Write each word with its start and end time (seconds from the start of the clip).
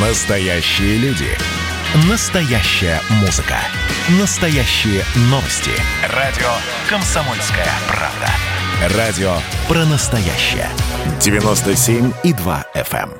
Настоящие 0.00 0.96
люди. 0.98 1.26
Настоящая 2.08 3.00
музыка. 3.20 3.56
Настоящие 4.20 5.02
новости. 5.22 5.72
Радио 6.14 6.46
«Комсомольская 6.88 7.66
правда». 7.88 8.96
Радио 8.96 9.32
про 9.66 9.84
настоящее. 9.86 10.68
97,2 11.18 12.64
FM. 12.76 13.10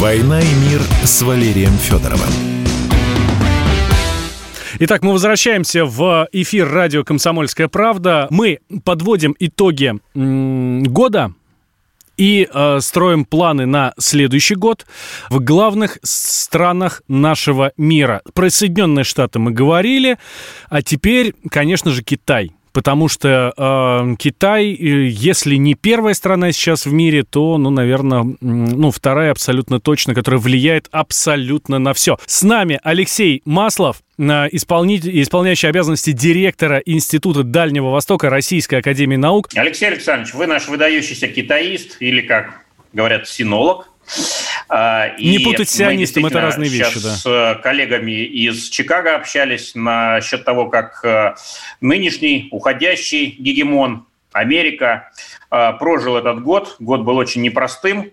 «Война 0.00 0.40
и 0.40 0.54
мир» 0.54 0.82
с 1.04 1.22
Валерием 1.22 1.78
Федоровым. 1.78 2.63
Итак, 4.86 5.02
мы 5.02 5.12
возвращаемся 5.12 5.86
в 5.86 6.28
эфир 6.30 6.68
радио 6.68 7.04
«Комсомольская 7.04 7.68
правда». 7.68 8.26
Мы 8.28 8.58
подводим 8.84 9.34
итоги 9.38 9.94
года 10.14 11.32
и 12.18 12.46
э, 12.52 12.80
строим 12.82 13.24
планы 13.24 13.64
на 13.64 13.94
следующий 13.96 14.56
год 14.56 14.84
в 15.30 15.40
главных 15.40 15.96
странах 16.02 17.00
нашего 17.08 17.72
мира. 17.78 18.20
Про 18.34 18.50
Соединенные 18.50 19.04
Штаты 19.04 19.38
мы 19.38 19.52
говорили, 19.52 20.18
а 20.68 20.82
теперь, 20.82 21.32
конечно 21.48 21.90
же, 21.90 22.02
Китай– 22.02 22.52
потому 22.74 23.08
что 23.08 23.54
э, 23.56 24.16
Китай, 24.18 24.66
если 24.66 25.54
не 25.54 25.74
первая 25.74 26.12
страна 26.12 26.52
сейчас 26.52 26.84
в 26.84 26.92
мире, 26.92 27.22
то, 27.22 27.56
ну, 27.56 27.70
наверное, 27.70 28.36
ну, 28.40 28.90
вторая 28.90 29.30
абсолютно 29.30 29.80
точно, 29.80 30.14
которая 30.14 30.40
влияет 30.40 30.88
абсолютно 30.90 31.78
на 31.78 31.94
все. 31.94 32.18
С 32.26 32.42
нами 32.42 32.80
Алексей 32.82 33.40
Маслов, 33.46 34.02
э, 34.18 34.22
исполнитель, 34.50 35.22
исполняющий 35.22 35.68
обязанности 35.68 36.10
директора 36.10 36.82
Института 36.84 37.44
Дальнего 37.44 37.90
Востока 37.90 38.28
Российской 38.28 38.80
Академии 38.80 39.16
Наук. 39.16 39.48
Алексей 39.54 39.86
Александрович, 39.86 40.34
вы 40.34 40.46
наш 40.46 40.66
выдающийся 40.68 41.28
китаист 41.28 41.96
или, 42.00 42.20
как 42.20 42.64
говорят, 42.92 43.28
синолог. 43.28 43.88
А, 44.68 45.08
и 45.18 45.30
Не 45.30 45.38
путать 45.38 45.68
с 45.68 45.74
сионистом, 45.74 46.26
это 46.26 46.40
разные 46.40 46.70
вещи, 46.70 47.00
да. 47.02 47.10
с 47.10 47.26
э, 47.26 47.62
коллегами 47.62 48.24
из 48.24 48.68
Чикаго 48.68 49.14
общались 49.14 49.74
насчет 49.74 50.44
того, 50.44 50.68
как 50.68 51.04
э, 51.04 51.34
нынешний 51.80 52.48
уходящий 52.50 53.36
гегемон 53.38 54.06
Америка 54.32 55.10
э, 55.50 55.72
прожил 55.78 56.16
этот 56.16 56.42
год. 56.42 56.76
Год 56.78 57.02
был 57.02 57.16
очень 57.16 57.42
непростым. 57.42 58.10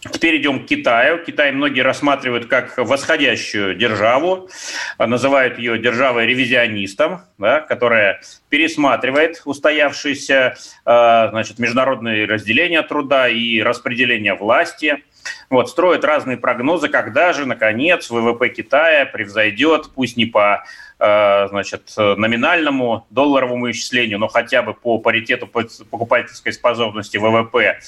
Теперь 0.00 0.36
идем 0.36 0.64
к 0.64 0.66
Китаю. 0.66 1.24
Китай 1.24 1.52
многие 1.52 1.80
рассматривают 1.80 2.46
как 2.46 2.76
восходящую 2.76 3.74
державу, 3.74 4.50
называют 4.98 5.58
ее 5.58 5.78
державой 5.78 6.26
ревизионистом, 6.26 7.22
да, 7.38 7.60
которая 7.60 8.20
пересматривает 8.50 9.40
устоявшиеся 9.46 10.56
значит, 10.84 11.58
международные 11.58 12.26
разделения 12.26 12.82
труда 12.82 13.30
и 13.30 13.62
распределение 13.62 14.34
власти– 14.34 15.02
вот, 15.54 15.70
строят 15.70 16.04
разные 16.04 16.36
прогнозы, 16.36 16.88
когда 16.88 17.32
же, 17.32 17.46
наконец, 17.46 18.10
ВВП 18.10 18.48
Китая 18.48 19.06
превзойдет, 19.06 19.90
пусть 19.94 20.16
не 20.16 20.26
по 20.26 20.64
э, 20.98 21.48
значит, 21.48 21.92
номинальному 21.96 23.06
долларовому 23.10 23.70
исчислению, 23.70 24.18
но 24.18 24.28
хотя 24.28 24.62
бы 24.62 24.74
по 24.74 24.98
паритету 24.98 25.46
покупательской 25.46 26.52
способности 26.52 27.16
ВВП 27.16 27.78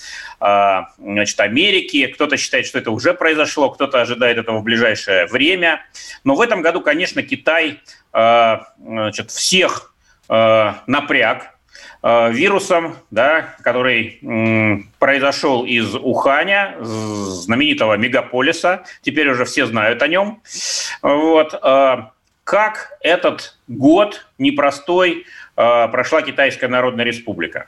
э, 0.41 0.81
значит, 0.99 1.41
Америки. 1.41 2.07
Кто-то 2.07 2.37
считает, 2.37 2.67
что 2.67 2.79
это 2.79 2.91
уже 2.91 3.15
произошло, 3.15 3.71
кто-то 3.71 4.01
ожидает 4.01 4.39
этого 4.39 4.59
в 4.59 4.63
ближайшее 4.63 5.27
время. 5.27 5.85
Но 6.25 6.35
в 6.35 6.41
этом 6.41 6.63
году, 6.63 6.81
конечно, 6.81 7.23
Китай 7.23 7.81
э, 8.13 8.57
значит, 8.79 9.31
всех 9.31 9.93
напряг, 10.29 11.56
вирусом, 12.31 12.97
да, 13.11 13.57
который 13.63 14.21
произошел 14.99 15.65
из 15.65 15.95
Уханя, 15.95 16.77
знаменитого 16.81 17.97
мегаполиса. 17.97 18.85
Теперь 19.03 19.29
уже 19.31 19.45
все 19.45 19.67
знают 19.67 20.03
о 20.03 20.09
нем. 20.09 20.41
Вот. 21.03 21.59
Э, 21.63 21.97
как 22.45 22.93
этот 23.01 23.59
год 23.67 24.27
непростой 24.39 25.27
э, 25.57 25.89
прошла 25.89 26.23
Китайская 26.23 26.69
Народная 26.69 27.05
Республика? 27.05 27.67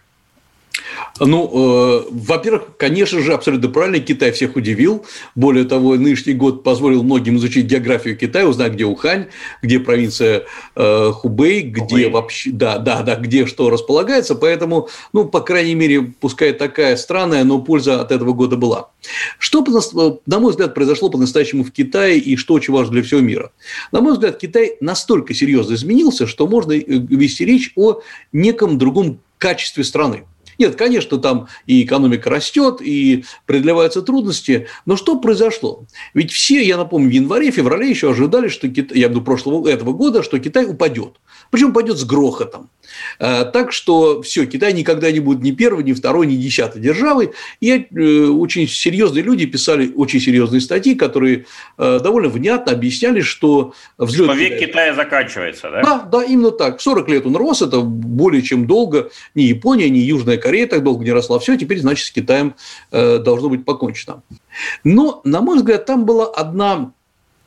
Ну, 1.21 1.51
э, 1.53 2.09
во-первых, 2.11 2.77
конечно 2.77 3.21
же, 3.21 3.33
абсолютно 3.33 3.69
правильно, 3.69 3.99
Китай 4.01 4.33
всех 4.33 4.57
удивил. 4.57 5.05
Более 5.35 5.65
того, 5.65 5.97
нынешний 5.97 6.35
год 6.35 6.63
позволил 6.63 7.03
многим 7.03 7.37
изучить 7.37 7.67
географию 7.67 8.17
Китая, 8.17 8.47
узнать, 8.47 8.73
где 8.73 8.85
Ухань, 8.85 9.27
где 9.63 9.81
провинция 9.81 10.45
э, 10.77 11.11
Хубей, 11.13 11.63
где 11.63 11.81
Хубей. 11.81 12.11
вообще, 12.11 12.51
да, 12.51 12.79
да, 12.79 13.03
да, 13.03 13.17
где 13.17 13.47
что 13.47 13.71
располагается. 13.71 14.35
Поэтому, 14.35 14.89
ну, 15.13 15.25
по 15.25 15.41
крайней 15.41 15.75
мере, 15.75 16.03
пускай 16.03 16.53
такая 16.53 16.97
странная, 16.97 17.45
но 17.45 17.61
польза 17.61 18.01
от 18.01 18.13
этого 18.13 18.33
года 18.33 18.57
была. 18.57 18.91
Что, 19.39 19.65
на 20.27 20.39
мой 20.39 20.51
взгляд, 20.51 20.75
произошло 20.75 21.09
по-настоящему 21.11 21.65
в 21.65 21.73
Китае 21.73 22.19
и 22.19 22.37
что 22.37 22.55
очень 22.55 22.73
важно 22.73 22.95
для 22.95 23.03
всего 23.03 23.21
мира? 23.21 23.53
На 23.93 24.01
мой 24.01 24.13
взгляд, 24.13 24.39
Китай 24.39 24.77
настолько 24.81 25.35
серьезно 25.35 25.75
изменился, 25.75 26.27
что 26.27 26.47
можно 26.47 26.73
э, 26.73 26.83
вести 26.87 27.45
речь 27.45 27.73
о 27.77 28.01
неком 28.33 28.79
другом 28.79 29.21
качестве 29.39 29.85
страны. 29.85 30.25
Нет, 30.59 30.75
конечно, 30.77 31.19
там 31.19 31.49
и 31.67 31.85
экономика 31.85 32.31
растет, 32.31 32.81
и 32.81 33.25
преодолеваются 33.47 34.03
трудности, 34.03 34.67
но 34.87 34.97
что 34.97 35.19
произошло? 35.21 35.85
Ведь 36.15 36.33
все, 36.33 36.63
я 36.63 36.77
напомню, 36.77 37.09
в 37.09 37.13
январе, 37.13 37.51
феврале 37.51 37.89
еще 37.89 38.11
ожидали, 38.11 38.49
что 38.49 38.69
Китай, 38.69 38.99
я 38.99 39.09
думаю, 39.09 39.25
прошлого 39.25 39.69
этого 39.69 39.93
года, 39.93 40.23
что 40.23 40.39
Китай 40.39 40.67
упадет. 40.67 41.15
Причем 41.51 41.71
упадет 41.71 41.99
с 41.99 42.05
грохотом. 42.05 42.71
Э, 43.19 43.45
так 43.45 43.73
что 43.73 44.23
все, 44.23 44.47
Китай 44.47 44.73
никогда 44.73 45.11
не 45.11 45.21
будет 45.21 45.43
ни 45.43 45.53
первой, 45.53 45.85
ни 45.85 45.93
второй, 45.93 46.27
ни 46.27 46.37
десятой 46.37 46.81
державой. 46.81 47.33
И 47.61 47.71
э, 47.71 48.27
очень 48.27 48.69
серьезные 48.69 49.23
люди 49.23 49.47
писали 49.47 49.93
очень 49.95 50.21
серьезные 50.21 50.61
статьи, 50.61 50.95
которые 50.95 51.47
э, 51.77 52.01
довольно 52.03 52.29
внятно 52.29 52.73
объясняли, 52.73 53.21
что 53.21 53.75
взлет... 53.97 54.31
Что 54.31 54.35
век 54.35 54.59
Китая 54.59 54.95
заканчивается, 54.95 55.71
да? 55.71 55.83
Да, 55.83 55.99
да, 56.11 56.25
именно 56.25 56.51
так. 56.51 56.81
40 56.81 57.09
лет 57.09 57.27
он 57.27 57.37
рос, 57.37 57.63
это 57.63 57.81
более 57.81 58.43
чем 58.43 58.67
долго. 58.67 59.11
Ни 59.35 59.43
Япония, 59.43 59.89
ни 59.89 59.99
Южная 59.99 60.37
Корея 60.37 60.48
так 60.67 60.83
долго 60.83 61.05
не 61.05 61.13
росла. 61.13 61.39
Все, 61.39 61.57
теперь, 61.57 61.81
значит, 61.81 62.07
с 62.07 62.11
Китаем 62.11 62.55
должно 62.91 63.49
быть 63.49 63.65
покончено. 63.65 64.23
Но, 64.85 65.21
на 65.25 65.41
мой 65.41 65.59
взгляд, 65.59 65.87
там 65.87 66.05
была 66.05 66.27
одна 66.27 66.93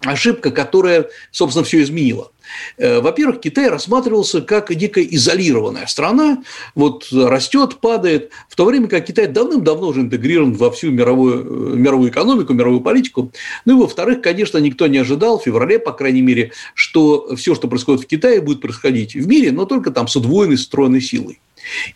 ошибка, 0.03 0.51
которая, 0.51 1.09
собственно, 1.31 1.63
все 1.63 1.81
изменила. 1.81 2.31
Э, 2.77 2.99
во-первых, 2.99 3.39
Китай 3.39 3.69
рассматривался 3.69 4.41
как 4.41 4.73
дико 4.73 5.01
изолированная 5.01 5.85
страна, 5.87 6.43
вот 6.75 7.07
растет, 7.11 7.77
падает, 7.79 8.31
в 8.49 8.55
то 8.55 8.65
время 8.65 8.87
как 8.87 9.05
Китай 9.05 9.27
давным-давно 9.27 9.87
уже 9.87 10.01
интегрирован 10.01 10.53
во 10.53 10.71
всю 10.71 10.91
мировую, 10.91 11.73
э, 11.73 11.75
мировую 11.77 12.09
экономику, 12.09 12.53
мировую 12.53 12.81
политику. 12.81 13.31
Ну 13.65 13.77
и 13.77 13.81
во-вторых, 13.81 14.21
конечно, 14.21 14.57
никто 14.57 14.87
не 14.87 14.97
ожидал, 14.97 15.39
в 15.39 15.43
феврале, 15.43 15.79
по 15.79 15.93
крайней 15.93 16.21
мере, 16.21 16.51
что 16.73 17.35
все, 17.35 17.55
что 17.55 17.67
происходит 17.67 18.03
в 18.03 18.07
Китае, 18.07 18.41
будет 18.41 18.61
происходить 18.61 19.15
в 19.15 19.27
мире, 19.27 19.51
но 19.51 19.65
только 19.65 19.91
там 19.91 20.07
с 20.07 20.15
удвоенной, 20.15 20.57
стройной 20.57 21.01
силой. 21.01 21.39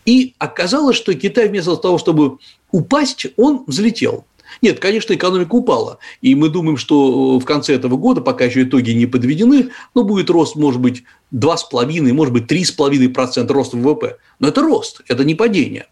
И 0.04 0.34
оказалось, 0.38 0.96
что 0.96 1.14
Китай 1.14 1.48
вместо 1.48 1.76
того, 1.76 1.98
чтобы 1.98 2.38
упасть, 2.70 3.26
он 3.36 3.64
взлетел. 3.66 4.24
Нет, 4.62 4.78
конечно, 4.78 5.14
экономика 5.14 5.54
упала. 5.54 5.98
И 6.22 6.34
мы 6.34 6.48
думаем, 6.48 6.76
что 6.76 7.36
э, 7.36 7.42
в 7.42 7.44
конце 7.44 7.74
этого 7.74 7.96
года, 7.96 8.20
пока 8.20 8.44
еще 8.44 8.62
итоги 8.62 8.90
не 8.92 9.06
подведены, 9.06 9.70
ну, 9.94 10.04
будет 10.04 10.30
рост, 10.30 10.56
может 10.56 10.80
быть, 10.80 11.04
2,5, 11.34 12.12
может 12.12 12.32
быть, 12.32 12.50
3,5% 12.50 13.52
роста 13.52 13.76
ВВП. 13.76 14.16
Но 14.38 14.48
это 14.48 14.62
рост, 14.62 15.02
это 15.08 15.24
не 15.24 15.34
падение. 15.34 15.86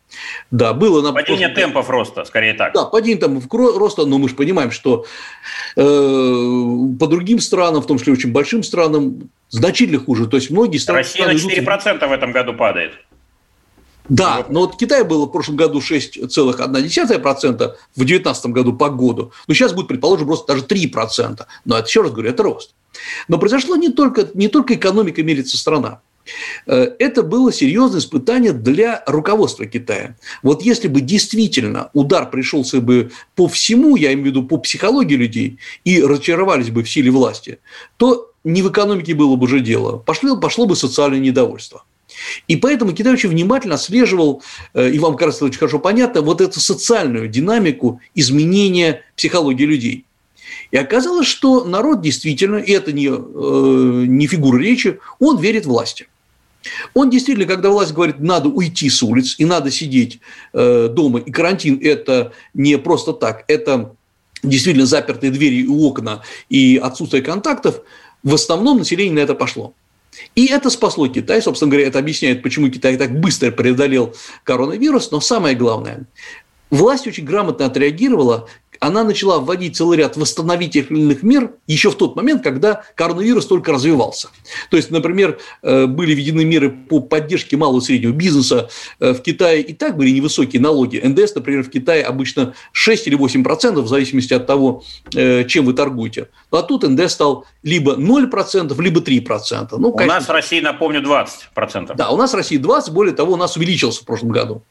Да, 0.50 0.72
было 0.72 1.02
на 1.02 1.12
Падение 1.12 1.48
прошлом... 1.48 1.72
темпов 1.72 1.90
роста, 1.90 2.24
скорее 2.24 2.54
так. 2.54 2.72
Да, 2.72 2.84
падение 2.84 3.20
темпов 3.20 3.46
роста, 3.50 4.06
но 4.06 4.18
мы 4.18 4.28
же 4.28 4.34
понимаем, 4.34 4.70
что 4.70 5.04
э, 5.76 5.82
по 5.82 7.06
другим 7.06 7.40
странам, 7.40 7.82
в 7.82 7.86
том 7.86 7.98
числе 7.98 8.12
очень 8.12 8.32
большим 8.32 8.62
странам, 8.62 9.30
значительно 9.48 9.98
хуже. 9.98 10.26
То 10.26 10.36
есть 10.36 10.50
многие 10.50 10.78
страны... 10.78 11.00
Россия 11.00 11.26
на 11.26 11.32
4% 11.32 11.98
идут... 11.98 12.08
в 12.08 12.12
этом 12.12 12.32
году 12.32 12.54
падает. 12.54 12.92
Да, 14.08 14.44
но 14.50 14.60
вот 14.60 14.76
Китай 14.76 15.02
было 15.02 15.24
в 15.24 15.30
прошлом 15.30 15.56
году 15.56 15.80
6,1%, 15.80 16.28
в 16.28 17.96
2019 17.96 18.46
году 18.46 18.72
по 18.74 18.90
году. 18.90 19.32
Но 19.46 19.54
сейчас 19.54 19.72
будет, 19.72 19.88
предположим, 19.88 20.26
просто 20.26 20.52
даже 20.52 20.64
3%. 20.64 21.40
Но 21.64 21.78
это, 21.78 21.88
еще 21.88 22.02
раз 22.02 22.12
говорю, 22.12 22.30
это 22.30 22.42
рост. 22.42 22.74
Но 23.28 23.38
произошло 23.38 23.76
не 23.76 23.88
только, 23.88 24.28
не 24.34 24.48
только 24.48 24.74
экономика 24.74 25.22
мерится 25.22 25.56
страна. 25.56 26.00
Э, 26.66 26.88
это 26.98 27.22
было 27.22 27.52
серьезное 27.52 28.00
испытание 28.00 28.52
для 28.52 29.02
руководства 29.06 29.66
Китая. 29.66 30.16
Вот 30.42 30.62
если 30.62 30.88
бы 30.88 31.00
действительно 31.00 31.90
удар 31.94 32.30
пришелся 32.30 32.80
бы 32.80 33.10
по 33.34 33.48
всему, 33.48 33.96
я 33.96 34.12
имею 34.12 34.24
в 34.24 34.28
виду 34.28 34.42
по 34.44 34.58
психологии 34.58 35.16
людей, 35.16 35.58
и 35.84 36.02
разочаровались 36.02 36.70
бы 36.70 36.82
в 36.82 36.90
силе 36.90 37.10
власти, 37.10 37.58
то 37.96 38.32
не 38.44 38.62
в 38.62 38.70
экономике 38.70 39.14
было 39.14 39.36
бы 39.36 39.44
уже 39.44 39.60
дело. 39.60 39.98
Пошло, 39.98 40.36
пошло 40.36 40.66
бы 40.66 40.76
социальное 40.76 41.20
недовольство. 41.20 41.84
И 42.48 42.56
поэтому 42.56 42.92
Китай 42.92 43.12
очень 43.12 43.28
внимательно 43.28 43.74
отслеживал, 43.74 44.42
э, 44.74 44.90
и 44.90 44.98
вам 44.98 45.16
кажется 45.16 45.44
очень 45.44 45.58
хорошо 45.58 45.78
понятно, 45.78 46.22
вот 46.22 46.40
эту 46.40 46.60
социальную 46.60 47.28
динамику 47.28 48.00
изменения 48.14 49.02
психологии 49.16 49.64
людей. 49.64 50.04
И 50.70 50.76
оказалось, 50.76 51.26
что 51.26 51.64
народ 51.64 52.00
действительно, 52.00 52.56
и 52.56 52.72
это 52.72 52.92
не, 52.92 53.08
э, 53.08 54.06
не 54.06 54.26
фигура 54.26 54.58
речи, 54.58 54.98
он 55.18 55.38
верит 55.38 55.66
власти. 55.66 56.08
Он 56.94 57.10
действительно, 57.10 57.46
когда 57.46 57.70
власть 57.70 57.92
говорит, 57.92 58.20
надо 58.20 58.48
уйти 58.48 58.88
с 58.88 59.02
улиц 59.02 59.34
и 59.38 59.44
надо 59.44 59.70
сидеть 59.70 60.20
э, 60.52 60.88
дома, 60.88 61.18
и 61.20 61.30
карантин– 61.30 61.78
это 61.82 62.32
не 62.54 62.78
просто 62.78 63.12
так, 63.12 63.44
это 63.48 63.94
действительно 64.42 64.86
запертые 64.86 65.30
двери 65.30 65.62
и 65.62 65.66
окна 65.66 66.22
и 66.48 66.80
отсутствие 66.82 67.22
контактов, 67.22 67.80
в 68.22 68.34
основном 68.34 68.78
население 68.78 69.14
на 69.14 69.18
это 69.20 69.34
пошло. 69.34 69.74
И 70.34 70.46
это 70.46 70.70
спасло 70.70 71.08
Китай. 71.08 71.42
Собственно 71.42 71.70
говоря, 71.70 71.86
это 71.86 71.98
объясняет, 71.98 72.42
почему 72.42 72.70
Китай 72.70 72.96
так 72.96 73.18
быстро 73.18 73.50
преодолел 73.50 74.14
коронавирус. 74.44 75.10
Но 75.10 75.20
самое 75.20 75.54
главное, 75.56 76.06
власть 76.70 77.06
очень 77.06 77.24
грамотно 77.24 77.66
отреагировала 77.66 78.48
она 78.80 79.04
начала 79.04 79.38
вводить 79.38 79.76
целый 79.76 79.98
ряд 79.98 80.16
восстановительных 80.16 81.22
мер 81.22 81.52
еще 81.66 81.90
в 81.90 81.96
тот 81.96 82.16
момент, 82.16 82.42
когда 82.42 82.82
коронавирус 82.94 83.46
только 83.46 83.72
развивался. 83.72 84.28
То 84.70 84.76
есть, 84.76 84.90
например, 84.90 85.38
э, 85.62 85.86
были 85.86 86.14
введены 86.14 86.44
меры 86.44 86.70
по 86.70 87.00
поддержке 87.00 87.56
малого 87.56 87.80
и 87.80 87.82
среднего 87.82 88.12
бизнеса. 88.12 88.68
Э, 89.00 89.12
в 89.12 89.22
Китае 89.22 89.62
и 89.62 89.72
так 89.72 89.96
были 89.96 90.10
невысокие 90.10 90.60
налоги. 90.60 91.00
НДС, 91.02 91.34
например, 91.34 91.64
в 91.64 91.70
Китае 91.70 92.02
обычно 92.02 92.54
6 92.72 93.06
или 93.06 93.14
8 93.14 93.42
процентов, 93.42 93.84
в 93.84 93.88
зависимости 93.88 94.34
от 94.34 94.46
того, 94.46 94.82
э, 95.14 95.44
чем 95.44 95.66
вы 95.66 95.74
торгуете. 95.74 96.28
А 96.50 96.62
тут 96.62 96.82
НДС 96.82 97.12
стал 97.12 97.46
либо 97.62 97.96
0 97.96 98.28
процентов, 98.28 98.78
либо 98.80 99.00
3 99.00 99.20
процента. 99.20 99.76
Ну, 99.78 99.88
у 99.88 99.92
конечно... 99.92 100.18
нас 100.18 100.28
в 100.28 100.30
России, 100.30 100.60
напомню, 100.60 101.02
20 101.02 101.50
процентов. 101.54 101.96
Да, 101.96 102.10
у 102.10 102.16
нас 102.16 102.32
в 102.32 102.36
России 102.36 102.56
20, 102.56 102.92
более 102.92 103.14
того, 103.14 103.34
у 103.34 103.36
нас 103.36 103.56
увеличился 103.56 104.02
в 104.02 104.06
прошлом 104.06 104.30
году. 104.30 104.62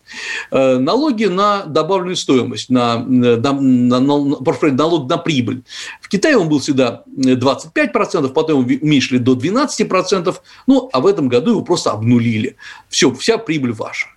Налоги 0.51 1.25
на 1.25 1.63
добавленную 1.65 2.15
стоимость, 2.15 2.69
на, 2.69 2.97
на, 2.97 3.92
на 3.99 4.69
налог 4.71 5.09
на 5.09 5.17
прибыль. 5.17 5.63
В 6.01 6.09
Китае 6.09 6.37
он 6.37 6.49
был 6.49 6.59
всегда 6.59 7.03
25%, 7.07 8.29
потом 8.29 8.65
его 8.65 8.79
уменьшили 8.81 9.17
до 9.17 9.35
12%, 9.35 10.35
ну, 10.67 10.89
а 10.91 10.99
в 10.99 11.07
этом 11.07 11.27
году 11.27 11.51
его 11.51 11.61
просто 11.61 11.91
обнулили. 11.91 12.55
Все, 12.89 13.13
вся 13.13 13.37
прибыль 13.37 13.73
ваша. 13.73 14.07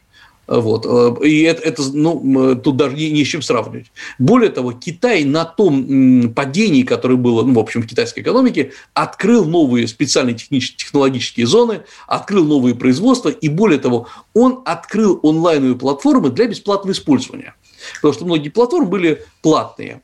Вот. 0.46 0.86
И 1.24 1.42
это, 1.42 1.62
это 1.62 1.82
ну, 1.92 2.54
тут 2.56 2.76
даже 2.76 2.94
не, 2.94 3.10
не 3.10 3.24
с 3.24 3.28
чем 3.28 3.42
сравнивать. 3.42 3.90
Более 4.18 4.50
того, 4.50 4.72
Китай 4.72 5.24
на 5.24 5.44
том 5.44 6.32
падении, 6.34 6.82
которое 6.82 7.16
было, 7.16 7.42
ну, 7.42 7.54
в 7.54 7.58
общем, 7.58 7.82
в 7.82 7.86
китайской 7.86 8.20
экономике, 8.20 8.72
открыл 8.94 9.44
новые 9.44 9.88
специальные 9.88 10.36
технологические 10.36 11.46
зоны, 11.46 11.82
открыл 12.06 12.44
новые 12.44 12.74
производства, 12.74 13.28
и 13.28 13.48
более 13.48 13.80
того, 13.80 14.06
он 14.34 14.62
открыл 14.64 15.18
онлайновые 15.22 15.76
платформы 15.76 16.30
для 16.30 16.46
бесплатного 16.46 16.92
использования 16.92 17.54
потому 17.96 18.14
что 18.14 18.24
многие 18.24 18.48
платформы 18.48 18.86
были 18.86 19.24
платные. 19.42 20.02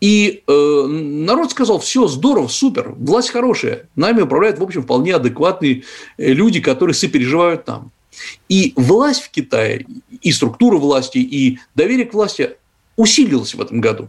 И 0.00 0.42
э, 0.48 0.86
народ 0.88 1.52
сказал, 1.52 1.78
все 1.78 2.08
здорово, 2.08 2.48
супер, 2.48 2.92
власть 2.96 3.30
хорошая, 3.30 3.88
нами 3.94 4.22
управляют, 4.22 4.58
в 4.58 4.62
общем, 4.64 4.82
вполне 4.82 5.14
адекватные 5.14 5.84
э, 6.18 6.32
люди, 6.32 6.60
которые 6.60 6.94
сопереживают 6.94 7.68
нам. 7.68 7.92
И 8.48 8.72
власть 8.76 9.22
в 9.22 9.30
Китае, 9.30 9.86
и 10.20 10.32
структура 10.32 10.76
власти, 10.76 11.18
и 11.18 11.60
доверие 11.76 12.06
к 12.06 12.14
власти 12.14 12.56
усилилась 12.96 13.54
в 13.54 13.60
этом 13.60 13.80
году. 13.80 14.08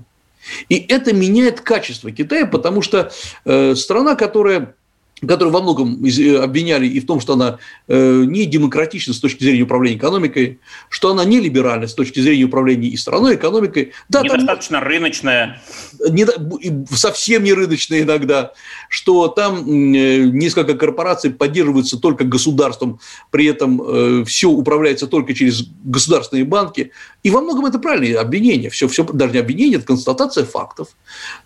И 0.67 0.75
это 0.75 1.13
меняет 1.13 1.61
качество 1.61 2.11
Китая, 2.11 2.45
потому 2.45 2.81
что 2.81 3.11
э, 3.45 3.75
страна, 3.75 4.15
которая 4.15 4.75
которую 5.21 5.53
во 5.53 5.61
многом 5.61 6.03
э, 6.03 6.37
обвиняли 6.37 6.87
и 6.87 6.99
в 6.99 7.05
том, 7.05 7.19
что 7.19 7.33
она 7.33 7.59
э, 7.87 8.23
не 8.25 8.45
демократична 8.45 9.13
с 9.13 9.19
точки 9.19 9.43
зрения 9.43 9.63
управления 9.63 9.97
экономикой, 9.97 10.59
что 10.89 11.11
она 11.11 11.23
не 11.25 11.39
либеральна 11.39 11.87
с 11.87 11.93
точки 11.93 12.19
зрения 12.19 12.43
управления 12.43 12.89
и 12.89 12.97
страной, 12.97 13.35
экономикой. 13.35 13.93
Да, 14.09 14.21
Недостаточно 14.21 14.79
там, 14.79 14.87
рыночная. 14.87 15.61
Не, 16.09 16.25
совсем 16.95 17.43
не 17.43 17.53
рыночная 17.53 18.01
иногда, 18.01 18.53
что 18.89 19.27
там 19.27 19.59
э, 19.59 20.23
несколько 20.25 20.75
корпораций 20.75 21.31
поддерживаются 21.31 21.99
только 21.99 22.23
государством, 22.23 22.99
при 23.31 23.45
этом 23.45 24.25
все 24.25 24.49
управляется 24.49 25.07
только 25.07 25.33
через 25.33 25.65
государственные 25.83 26.45
банки. 26.45 26.91
И 27.23 27.29
во 27.29 27.41
многом 27.41 27.65
это 27.65 27.79
правильное 27.79 28.19
обвинение. 28.19 28.69
Все, 28.69 28.87
все 28.87 29.03
даже 29.03 29.33
не 29.33 29.39
обвинение, 29.39 29.77
это 29.77 29.87
констатация 29.87 30.45
фактов. 30.45 30.89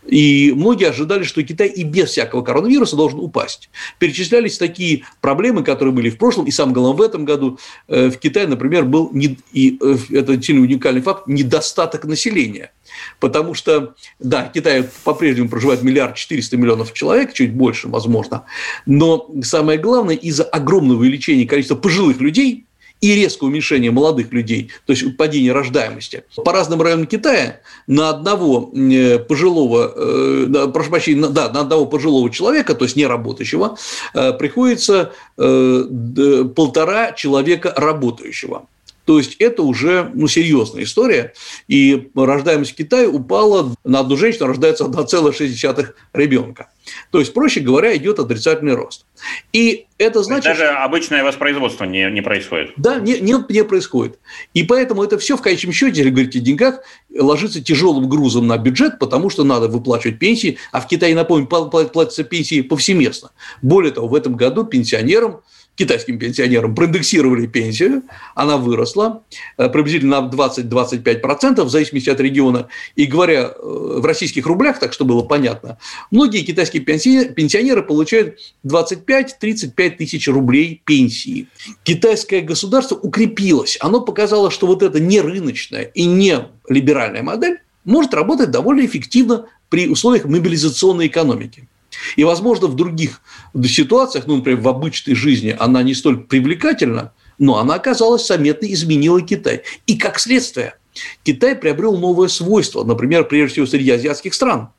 И 0.05 0.51
многие 0.55 0.89
ожидали, 0.89 1.23
что 1.23 1.43
Китай 1.43 1.67
и 1.67 1.83
без 1.83 2.09
всякого 2.09 2.41
коронавируса 2.41 2.95
должен 2.95 3.19
упасть. 3.19 3.69
Перечислялись 3.99 4.57
такие 4.57 5.05
проблемы, 5.21 5.63
которые 5.63 5.93
были 5.93 6.09
в 6.09 6.17
прошлом, 6.17 6.45
и 6.45 6.51
самое 6.51 6.73
главное 6.73 6.97
в 6.97 7.01
этом 7.01 7.25
году 7.25 7.59
э, 7.87 8.09
в 8.09 8.17
Китае, 8.17 8.47
например, 8.47 8.85
был, 8.85 9.09
не, 9.13 9.37
и 9.53 9.77
э, 9.79 9.97
это 10.11 10.41
сильно 10.41 10.61
уникальный 10.61 11.01
факт, 11.01 11.27
недостаток 11.27 12.05
населения. 12.05 12.71
Потому 13.19 13.53
что, 13.53 13.95
да, 14.19 14.45
в 14.45 14.53
Китае 14.53 14.89
по-прежнему 15.03 15.49
проживает 15.49 15.83
миллиард 15.83 16.15
четыреста 16.15 16.57
миллионов 16.57 16.93
человек, 16.93 17.33
чуть 17.33 17.53
больше, 17.53 17.87
возможно. 17.87 18.45
Но 18.85 19.29
самое 19.43 19.77
главное, 19.77 20.15
из-за 20.15 20.43
огромного 20.43 20.99
увеличения 20.99 21.45
количества 21.45 21.75
пожилых 21.75 22.19
людей, 22.19 22.66
и 23.01 23.15
резкое 23.15 23.47
уменьшение 23.47 23.91
молодых 23.91 24.31
людей, 24.33 24.71
то 24.85 24.93
есть 24.93 25.17
падение 25.17 25.51
рождаемости. 25.51 26.23
По 26.43 26.51
разным 26.51 26.81
районам 26.81 27.05
Китая 27.05 27.61
на 27.85 28.09
одного 28.09 28.71
э, 28.73 29.19
пожилого, 29.19 29.93
э, 29.95 30.67
прошу 30.73 30.89
прощения, 30.89 31.27
да, 31.27 31.49
на 31.49 31.61
одного 31.61 31.85
пожилого 31.85 32.29
человека, 32.29 32.73
то 32.75 32.85
есть 32.85 32.95
не 32.95 33.05
работающего, 33.05 33.77
э, 34.13 34.33
приходится 34.33 35.11
полтора 35.35 37.11
человека 37.11 37.73
работающего. 37.75 38.67
То 39.07 39.19
есть 39.19 39.37
это 39.39 39.63
уже 39.63 40.11
ну, 40.13 40.27
серьезная 40.27 40.83
история. 40.83 41.33
И 41.69 42.09
рождаемость 42.13 42.73
в 42.73 42.75
Китае 42.75 43.07
упала 43.07 43.73
на 43.85 44.01
одну 44.01 44.17
женщину, 44.17 44.47
рождается 44.47 44.83
1,6 44.83 45.87
ребенка. 46.11 46.69
То 47.09 47.19
есть, 47.19 47.33
проще 47.33 47.61
говоря, 47.61 47.95
идет 47.95 48.19
отрицательный 48.19 48.75
рост. 48.75 49.05
И 49.53 49.85
это 49.97 50.23
значит... 50.23 50.43
Даже 50.43 50.67
обычное 50.67 51.23
воспроизводство 51.23 51.85
не, 51.85 52.11
не 52.11 52.19
происходит. 52.19 52.73
Да, 52.75 52.99
не, 52.99 53.19
не, 53.21 53.35
не 53.47 53.63
происходит. 53.63 54.19
И 54.53 54.63
поэтому 54.63 55.05
это 55.05 55.17
все 55.17 55.37
в 55.37 55.41
конечном 55.41 55.71
счете, 55.71 55.99
если 55.99 56.11
говорить 56.11 56.35
о 56.35 56.39
деньгах, 56.39 56.81
ложится 57.17 57.63
тяжелым 57.63 58.09
грузом 58.09 58.45
на 58.45 58.57
бюджет, 58.57 58.99
потому 58.99 59.29
что 59.29 59.45
надо 59.45 59.69
выплачивать 59.69 60.19
пенсии. 60.19 60.57
А 60.73 60.81
в 60.81 60.87
Китае, 60.87 61.15
напомню, 61.15 61.47
платятся 61.47 62.25
пенсии 62.25 62.59
повсеместно. 62.59 63.31
Более 63.61 63.93
того, 63.93 64.09
в 64.09 64.15
этом 64.15 64.35
году 64.35 64.65
пенсионерам 64.65 65.43
китайским 65.77 66.17
пенсионерам 66.17 66.75
проиндексировали 66.75 67.45
пенсию, 67.45 68.03
она 68.35 68.57
выросла 68.57 69.23
э, 69.57 69.69
приблизительно 69.69 70.21
на 70.21 70.29
20-25%, 70.29 71.63
в 71.63 71.69
зависимости 71.69 72.09
от 72.09 72.19
региона. 72.19 72.67
И 72.95 73.05
говоря 73.05 73.43
э, 73.43 73.51
в 73.61 74.03
российских 74.03 74.47
рублях, 74.47 74.79
так 74.79 74.91
что 74.91 75.05
было 75.05 75.21
понятно, 75.21 75.77
многие 76.09 76.41
китайские 76.41 76.81
пенсионеры 76.83 77.83
получают 77.83 78.39
25-35 78.65 79.89
тысяч 79.97 80.27
рублей 80.27 80.81
пенсии. 80.83 81.47
Китайское 81.83 82.41
государство 82.41 82.95
укрепилось. 82.95 83.77
Оно 83.79 84.01
показало, 84.01 84.49
что 84.49 84.65
вот 84.65 84.81
эта 84.81 84.99
не 84.99 85.21
рыночная 85.21 85.83
и 85.83 86.05
не 86.05 86.47
либеральная 86.67 87.21
модель 87.21 87.59
может 87.85 88.13
работать 88.15 88.49
довольно 88.49 88.83
эффективно 88.85 89.45
при 89.69 89.87
условиях 89.87 90.25
мобилизационной 90.25 91.07
экономики. 91.07 91.67
И, 92.15 92.23
возможно, 92.23 92.67
в 92.67 92.75
других 92.75 93.21
ситуациях, 93.65 94.25
ну, 94.27 94.37
например, 94.37 94.61
в 94.61 94.67
обычной 94.67 95.15
жизни 95.15 95.55
она 95.57 95.83
не 95.83 95.93
столь 95.93 96.23
привлекательна, 96.23 97.11
но 97.39 97.57
она 97.57 97.75
оказалась 97.75 98.27
заметно 98.27 98.71
изменила 98.71 99.21
Китай. 99.21 99.63
И 99.85 99.97
как 99.97 100.19
следствие, 100.19 100.75
Китай 101.23 101.55
приобрел 101.55 101.97
новое 101.97 102.27
свойство, 102.27 102.83
например, 102.83 103.25
прежде 103.25 103.53
всего 103.53 103.65
среди 103.65 103.91
азиатских 103.91 104.33
стран. 104.33 104.69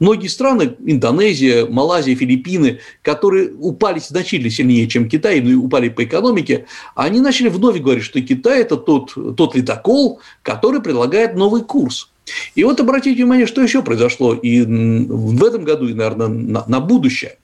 Многие 0.00 0.26
страны, 0.26 0.74
Индонезия, 0.84 1.66
Малайзия, 1.66 2.16
Филиппины, 2.16 2.80
которые 3.02 3.52
упали 3.52 4.00
значительно 4.00 4.50
сильнее, 4.50 4.88
чем 4.88 5.08
Китай, 5.08 5.40
ну 5.40 5.50
и 5.50 5.54
упали 5.54 5.88
по 5.88 6.04
экономике, 6.04 6.66
они 6.94 7.20
начали 7.20 7.48
вновь 7.48 7.78
говорить, 7.80 8.04
что 8.04 8.20
Китай– 8.20 8.60
это 8.62 8.76
тот, 8.76 9.14
тот 9.36 9.54
ледокол, 9.54 10.20
который 10.42 10.82
предлагает 10.82 11.36
новый 11.36 11.62
курс. 11.62 12.10
И 12.54 12.64
вот 12.64 12.80
обратите 12.80 13.16
внимание, 13.16 13.46
что 13.46 13.62
еще 13.62 13.82
произошло 13.82 14.34
и 14.34 14.62
в 14.62 15.44
этом 15.44 15.64
году, 15.64 15.88
и, 15.88 15.94
наверное, 15.94 16.28
на, 16.28 16.64
на 16.66 16.80
будущее. 16.80 17.36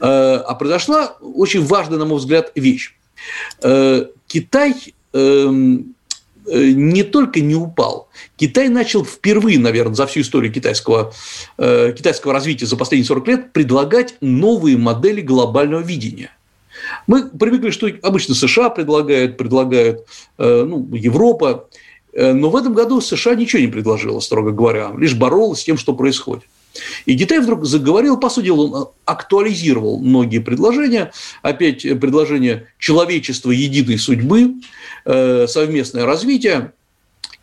Э, 0.00 0.36
а 0.36 0.54
произошла 0.54 1.16
очень 1.20 1.64
важная, 1.64 1.98
на 1.98 2.06
мой 2.06 2.18
взгляд, 2.18 2.52
вещь. 2.54 2.94
Э, 3.62 4.06
Китай 4.26 4.74
эм, 5.12 5.94
э, 6.46 6.70
не 6.70 7.02
только 7.02 7.40
не 7.40 7.54
упал, 7.54 8.08
Китай 8.36 8.68
начал 8.68 9.04
впервые, 9.04 9.58
наверное, 9.58 9.94
за 9.94 10.06
всю 10.06 10.20
историю 10.20 10.52
китайского, 10.52 11.12
китайского 11.58 12.32
развития 12.32 12.66
за 12.66 12.76
последние 12.76 13.06
40 13.06 13.28
лет 13.28 13.52
предлагать 13.52 14.14
новые 14.20 14.76
модели 14.76 15.20
глобального 15.20 15.80
видения. 15.80 16.30
Мы 17.06 17.28
привыкли, 17.28 17.70
что 17.70 17.88
обычно 18.02 18.34
США 18.34 18.70
предлагают, 18.70 19.36
предлагают 19.38 20.06
ну, 20.38 20.86
Европа. 20.94 21.68
Э, 22.16 22.32
но 22.32 22.48
в 22.50 22.56
этом 22.56 22.72
году 22.72 23.00
США 23.00 23.34
ничего 23.34 23.60
не 23.60 23.68
предложила, 23.68 24.20
строго 24.20 24.50
говоря, 24.50 24.92
лишь 24.96 25.14
боролась 25.14 25.60
с 25.60 25.64
тем, 25.64 25.76
что 25.76 25.92
происходит. 25.92 26.44
И 27.04 27.16
Китай 27.16 27.40
вдруг 27.40 27.64
заговорил, 27.64 28.18
по 28.18 28.28
сути 28.28 28.48
он 28.48 28.88
актуализировал 29.04 29.98
многие 29.98 30.38
предложения. 30.38 31.12
Опять 31.42 31.82
предложение 31.82 32.68
человечества 32.78 33.50
единой 33.50 33.98
судьбы, 33.98 34.54
э, 35.04 35.46
совместное 35.46 36.06
развитие. 36.06 36.72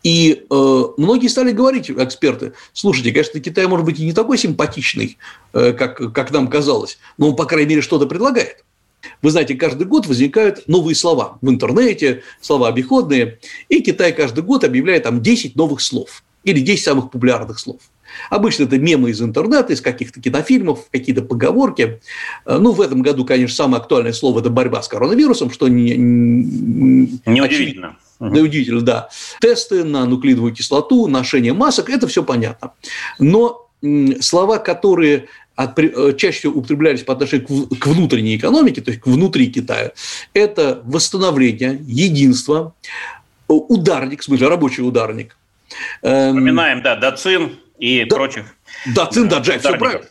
И 0.02 0.44
э, 0.50 0.82
многие 0.98 1.28
стали 1.28 1.52
говорить, 1.52 1.90
эксперты, 1.90 2.52
слушайте, 2.72 3.12
конечно, 3.12 3.40
Китай 3.40 3.66
может 3.66 3.86
быть 3.86 3.98
и 4.00 4.04
не 4.04 4.12
такой 4.12 4.36
симпатичный, 4.36 5.16
как, 5.52 6.12
как 6.12 6.30
нам 6.30 6.48
казалось, 6.48 6.98
но 7.16 7.30
он, 7.30 7.36
по 7.36 7.46
крайней 7.46 7.70
мере, 7.70 7.80
что-то 7.80 8.06
предлагает. 8.06 8.64
Вы 9.22 9.30
знаете, 9.30 9.54
каждый 9.54 9.86
год 9.86 10.06
возникают 10.06 10.66
новые 10.68 10.94
слова 10.94 11.38
в 11.40 11.48
интернете, 11.48 12.22
слова 12.40 12.68
обиходные, 12.68 13.38
и 13.68 13.80
Китай 13.80 14.12
каждый 14.12 14.44
год 14.44 14.64
объявляет 14.64 15.04
там 15.04 15.22
10 15.22 15.56
новых 15.56 15.80
слов 15.80 16.22
или 16.44 16.60
10 16.60 16.84
самых 16.84 17.10
популярных 17.10 17.58
слов. 17.58 17.80
Обычно 18.30 18.64
это 18.64 18.78
мемы 18.78 19.10
из 19.10 19.20
интернета, 19.20 19.72
из 19.72 19.80
каких-то 19.80 20.20
кинофильмов, 20.20 20.86
какие-то 20.90 21.22
поговорки. 21.22 22.00
Э, 22.46 22.58
ну, 22.58 22.72
в 22.72 22.80
этом 22.80 23.02
году, 23.02 23.24
конечно, 23.24 23.56
самое 23.56 23.80
актуальное 23.80 24.12
слово– 24.12 24.40
это 24.40 24.50
борьба 24.50 24.82
с 24.82 24.88
коронавирусом, 24.88 25.50
что 25.50 25.68
не, 25.68 25.96
Неудивительно. 27.26 27.96
Неудивительно, 28.20 28.80
да. 28.82 29.08
Тесты 29.40 29.84
на 29.84 30.04
нуклеиновую 30.06 30.54
кислоту, 30.54 31.06
ношение 31.08 31.52
масок– 31.52 31.90
это 31.90 32.06
все 32.06 32.22
понятно. 32.22 32.72
Но 33.18 33.68
слова, 34.20 34.58
которые 34.58 35.26
от, 35.56 35.78
э, 35.78 36.14
чаще 36.16 36.38
всего 36.38 36.58
употреблялись 36.58 37.02
по 37.02 37.12
отношению 37.12 37.46
к, 37.46 37.78
к 37.78 37.86
внутренней 37.86 38.36
экономике, 38.36 38.80
то 38.80 38.90
есть 38.90 39.02
к 39.02 39.06
внутри 39.06 39.50
Китая, 39.50 39.92
это 40.32 40.82
восстановление, 40.84 41.78
единство, 41.86 42.74
ударник, 43.48 44.22
в 44.22 44.24
смысле 44.24 44.48
рабочий 44.48 44.82
ударник. 44.82 45.36
Эм, 46.02 46.36
Вспоминаем, 46.36 46.82
да, 46.82 46.96
Дацин 46.96 47.58
и 47.78 48.04
да, 48.04 48.16
прочих. 48.16 48.46
Дацин, 48.94 49.28
Даджай, 49.28 49.58
все 49.58 49.76
правильно. 49.76 50.06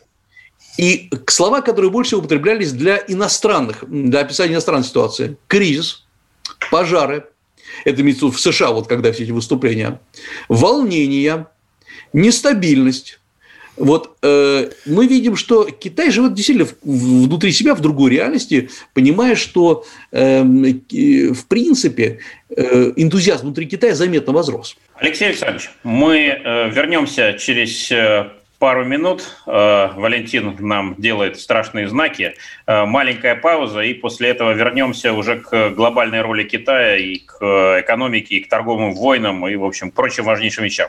И 0.76 1.08
слова, 1.28 1.60
которые 1.60 1.90
больше 1.90 2.16
употреблялись 2.16 2.72
для 2.72 2.96
иностранных, 3.06 3.84
для 3.88 4.20
описания 4.20 4.54
иностранной 4.54 4.84
ситуации. 4.84 5.36
Кризис, 5.46 6.04
пожары, 6.70 7.26
это 7.84 8.02
имеется 8.02 8.26
в 8.26 8.38
США, 8.38 8.72
вот 8.72 8.88
когда 8.88 9.12
все 9.12 9.24
эти 9.24 9.30
выступления, 9.30 10.00
волнение, 10.48 11.46
нестабильность, 12.12 13.20
вот 13.76 14.16
э, 14.22 14.70
мы 14.86 15.06
видим, 15.06 15.36
что 15.36 15.64
Китай 15.64 16.10
живет 16.10 16.34
действительно 16.34 16.68
внутри 16.82 17.52
себя, 17.52 17.74
в 17.74 17.80
другой 17.80 18.10
реальности, 18.10 18.70
понимая, 18.92 19.34
что 19.34 19.84
э, 20.12 20.42
в 20.42 21.46
принципе 21.48 22.20
э, 22.50 22.92
энтузиазм 22.96 23.46
внутри 23.46 23.66
Китая 23.66 23.94
заметно 23.94 24.32
возрос. 24.32 24.76
Алексей 24.96 25.28
Александрович, 25.28 25.70
мы 25.82 26.16
э, 26.16 26.70
вернемся 26.70 27.34
через 27.34 27.90
э, 27.90 28.30
пару 28.58 28.84
минут. 28.84 29.24
Э, 29.46 29.88
Валентин 29.96 30.56
нам 30.60 30.94
делает 30.98 31.40
страшные 31.40 31.88
знаки. 31.88 32.34
Э, 32.66 32.84
маленькая 32.84 33.34
пауза, 33.34 33.80
и 33.80 33.92
после 33.94 34.30
этого 34.30 34.52
вернемся 34.52 35.12
уже 35.12 35.40
к 35.40 35.70
глобальной 35.70 36.22
роли 36.22 36.44
Китая 36.44 36.96
и 36.96 37.18
к 37.18 37.80
экономике, 37.80 38.36
и 38.36 38.40
к 38.40 38.48
торговым 38.48 38.94
войнам, 38.94 39.46
и, 39.48 39.56
в 39.56 39.64
общем, 39.64 39.90
прочим 39.90 40.24
важнейшим 40.24 40.64
вещам. 40.64 40.88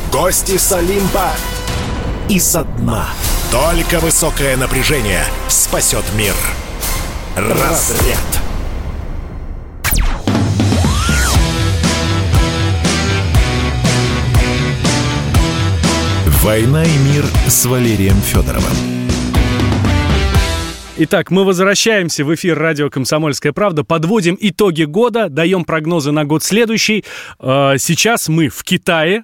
Гости 0.11 0.57
с 0.57 0.73
Олимпа 0.73 1.31
и 2.27 2.37
со 2.37 2.65
дна. 2.65 3.07
Только 3.49 4.01
высокое 4.01 4.57
напряжение 4.57 5.23
спасет 5.47 6.03
мир. 6.17 6.33
Разряд. 7.37 8.17
«Война 16.43 16.83
и 16.83 16.97
мир» 16.97 17.23
с 17.47 17.65
Валерием 17.65 18.19
Федоровым. 18.21 18.73
Итак, 20.97 21.31
мы 21.31 21.45
возвращаемся 21.45 22.25
в 22.25 22.35
эфир 22.35 22.59
радио 22.59 22.89
«Комсомольская 22.89 23.53
правда», 23.53 23.85
подводим 23.85 24.37
итоги 24.39 24.83
года, 24.83 25.29
даем 25.29 25.63
прогнозы 25.63 26.11
на 26.11 26.25
год 26.25 26.43
следующий. 26.43 27.05
Э, 27.39 27.75
сейчас 27.79 28.27
мы 28.27 28.49
в 28.49 28.61
Китае, 28.63 29.23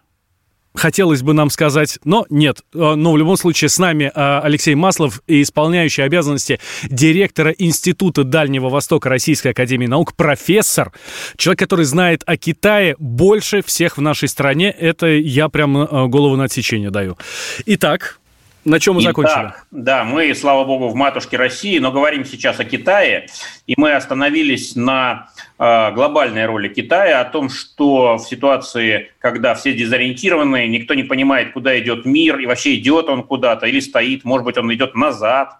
хотелось 0.78 1.22
бы 1.22 1.34
нам 1.34 1.50
сказать, 1.50 2.00
но 2.04 2.26
нет. 2.30 2.62
Э, 2.74 2.96
но 2.96 3.12
в 3.12 3.18
любом 3.18 3.38
случае 3.38 3.70
с 3.70 3.80
нами 3.80 4.12
э, 4.14 4.40
Алексей 4.44 4.76
Маслов, 4.76 5.22
исполняющий 5.28 6.04
обязанности 6.04 6.60
директора 6.84 7.52
Института 7.52 8.24
Дальнего 8.24 8.70
Востока 8.70 9.10
Российской 9.10 9.50
Академии 9.50 9.88
Наук, 9.88 10.16
профессор, 10.16 10.94
человек, 11.36 11.60
который 11.60 11.86
знает 11.86 12.24
о 12.26 12.38
Китае 12.38 12.96
больше 13.00 13.62
всех 13.62 13.98
в 13.98 14.02
нашей 14.02 14.30
стране. 14.30 14.70
Это 14.70 15.08
я 15.08 15.50
прям 15.50 15.78
э, 15.78 16.08
голову 16.08 16.36
на 16.36 16.46
отсечение 16.46 16.92
даю. 16.92 17.18
Итак, 17.66 18.20
на 18.68 18.80
чем 18.82 18.96
мы 18.96 19.02
Итак, 19.02 19.16
закончили? 19.16 19.54
Да, 19.72 20.04
мы, 20.04 20.36
слава 20.36 20.66
богу, 20.66 20.90
в 20.90 20.96
матушке 20.96 21.38
России, 21.38 21.80
но 21.80 21.92
говорим 21.92 22.26
сейчас 22.26 22.60
о 22.60 22.66
Китае, 22.66 23.28
и 23.66 23.76
мы 23.78 23.94
остановились 23.94 24.76
на 24.76 25.30
э, 25.58 25.92
глобальной 25.92 26.46
роли 26.46 26.68
Китая, 26.68 27.22
о 27.22 27.26
том, 27.26 27.50
что 27.50 28.18
в 28.18 28.20
ситуации, 28.20 29.12
когда 29.20 29.56
все 29.56 29.74
дезориентированы, 29.74 30.68
никто 30.68 30.96
не 30.96 31.04
понимает, 31.04 31.54
куда 31.54 31.80
идет 31.80 32.06
мир, 32.06 32.40
и 32.40 32.46
вообще 32.46 32.76
идет 32.76 33.08
он 33.08 33.24
куда-то 33.24 33.68
или 33.68 33.80
стоит, 33.80 34.26
может 34.26 34.44
быть, 34.44 34.58
он 34.58 34.74
идет 34.74 34.96
назад, 34.96 35.54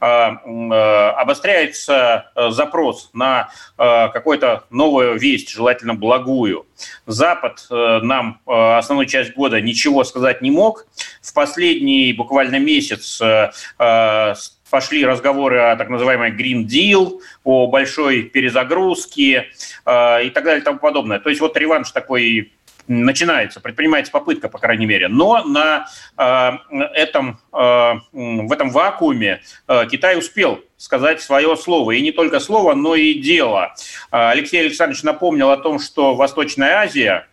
э, 0.00 0.06
э, 0.06 1.08
обостряется 1.16 2.32
э, 2.34 2.50
запрос 2.50 3.08
на 3.14 3.48
э, 3.78 4.08
какую-то 4.10 4.64
новую 4.68 5.18
весть, 5.18 5.50
желательно 5.50 5.94
благую. 5.94 6.66
Запад 7.06 7.66
э, 7.70 8.00
нам 8.02 8.40
э, 8.46 8.76
основную 8.76 9.06
часть 9.06 9.34
года 9.34 9.60
ничего 9.60 10.04
сказать 10.04 10.42
не 10.42 10.50
мог. 10.50 10.86
В 11.22 11.32
последний 11.32 12.12
буквально 12.12 12.58
месяц 12.58 13.20
э, 13.20 13.52
пошли 14.70 15.04
разговоры 15.04 15.58
о 15.60 15.76
так 15.76 15.88
называемой 15.88 16.32
Green 16.32 16.66
Deal, 16.66 17.20
о 17.44 17.68
большой 17.68 18.22
перезагрузке 18.22 19.48
и 19.86 20.30
так 20.34 20.44
далее 20.44 20.60
и 20.60 20.64
тому 20.64 20.78
подобное. 20.78 21.18
То 21.20 21.28
есть 21.28 21.40
вот 21.40 21.56
реванш 21.56 21.90
такой 21.90 22.52
начинается, 22.86 23.60
предпринимается 23.60 24.12
попытка, 24.12 24.48
по 24.48 24.58
крайней 24.58 24.86
мере. 24.86 25.08
Но 25.08 25.44
на 25.44 25.86
э, 26.16 26.50
этом, 26.94 27.38
э, 27.52 27.56
в 28.12 28.52
этом 28.52 28.70
вакууме 28.70 29.42
э, 29.68 29.86
Китай 29.90 30.18
успел 30.18 30.60
сказать 30.76 31.20
свое 31.20 31.56
слово. 31.56 31.92
И 31.92 32.00
не 32.00 32.12
только 32.12 32.40
слово, 32.40 32.74
но 32.74 32.94
и 32.94 33.14
дело. 33.14 33.74
Алексей 34.10 34.60
Александрович 34.60 35.02
напомнил 35.04 35.50
о 35.50 35.56
том, 35.56 35.78
что 35.78 36.14
Восточная 36.14 36.78
Азия– 36.78 37.28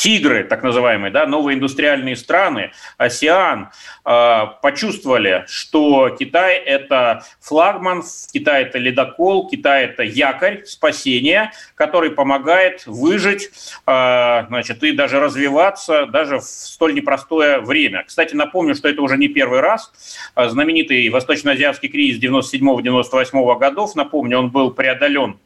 тигры, 0.00 0.44
так 0.44 0.62
называемые, 0.62 1.10
да, 1.10 1.26
новые 1.26 1.56
индустриальные 1.56 2.16
страны, 2.16 2.72
АСИАН, 2.96 3.68
э, 4.06 4.40
почувствовали, 4.62 5.44
что 5.46 6.08
Китай– 6.18 6.56
это 6.56 7.22
флагман, 7.38 8.02
Китай– 8.32 8.62
это 8.64 8.78
ледокол, 8.78 9.50
Китай– 9.50 9.84
это 9.84 10.02
якорь 10.02 10.64
спасения, 10.64 11.52
который 11.74 12.10
помогает 12.12 12.86
выжить 12.86 13.50
э, 13.86 14.44
значит, 14.48 14.82
и 14.82 14.92
даже 14.92 15.20
развиваться 15.20 16.06
даже 16.06 16.38
в 16.38 16.44
столь 16.44 16.94
непростое 16.94 17.60
время. 17.60 18.04
Кстати, 18.04 18.34
напомню, 18.34 18.74
что 18.74 18.88
это 18.88 19.02
уже 19.02 19.18
не 19.18 19.28
первый 19.28 19.60
раз. 19.60 19.92
Знаменитый 20.34 21.10
восточноазиатский 21.10 21.90
кризис 21.90 22.22
97-98 22.22 23.58
годов, 23.58 23.94
напомню, 23.94 24.38
он 24.38 24.48
был 24.48 24.70
преодолен 24.70 25.38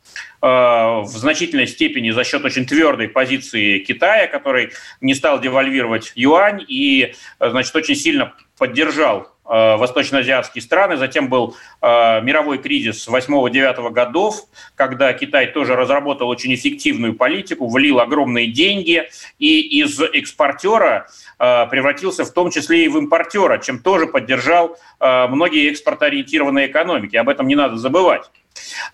в 0.45 1.07
значительной 1.07 1.67
степени 1.67 2.11
за 2.11 2.23
счет 2.23 2.45
очень 2.45 2.67
твердой 2.67 3.09
позиции 3.09 3.79
Китая, 3.79 4.27
который 4.27 4.73
не 5.01 5.15
стал 5.15 5.41
девальвировать 5.41 6.13
юань 6.17 6.63
и, 6.69 7.15
э, 7.41 7.51
значит, 7.51 7.75
очень 7.75 7.95
сильно 7.95 8.35
поддержал 8.59 9.33
э, 9.47 9.77
восточноазиатские 9.77 10.61
страны. 10.61 10.99
Затем 10.99 11.29
был 11.31 11.57
мировой 11.81 12.59
кризис 12.59 13.09
8-9 13.09 13.91
годов, 13.91 14.37
когда 14.75 15.15
Китай 15.15 15.47
тоже 15.47 15.77
разработал 15.77 16.29
очень 16.29 16.55
эффективную 16.55 17.15
политику, 17.15 17.71
влил 17.71 18.01
огромные 18.01 18.49
деньги 18.49 19.09
и 19.39 19.81
из 19.81 19.99
экспортера 19.99 21.09
превратился 21.39 22.25
в 22.25 22.33
том 22.33 22.51
числе 22.51 22.85
и 22.85 22.89
в 22.89 22.99
импортера, 22.99 23.59
чем 23.59 23.79
тоже 23.81 24.07
поддержал 24.07 24.79
многие 25.01 25.71
экспортоориентированные 25.71 26.69
экономики. 26.69 27.17
Об 27.17 27.29
этом 27.29 27.47
не 27.47 27.55
надо 27.55 27.77
забывать. 27.77 28.31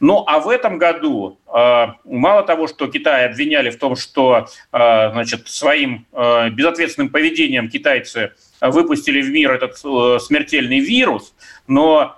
Ну, 0.01 0.25
а 0.27 0.41
в 0.41 0.49
этом 0.49 0.79
году 0.79 1.39
э, 1.47 1.87
мало 2.05 2.43
того, 2.43 2.67
что 2.67 2.87
Китай 2.87 3.27
обвиняли 3.27 3.71
в 3.71 3.79
том, 3.79 3.97
что 3.97 4.47
э, 4.73 5.11
значит, 5.13 5.49
своим 5.49 6.07
э, 6.13 6.51
безответственным 6.51 7.11
поведением 7.11 7.69
китайцы 7.69 8.33
выпустили 8.61 9.23
в 9.23 9.31
мир 9.31 9.53
этот 9.53 9.79
смертельный 10.23 10.81
вирус, 10.81 11.35
но 11.67 12.17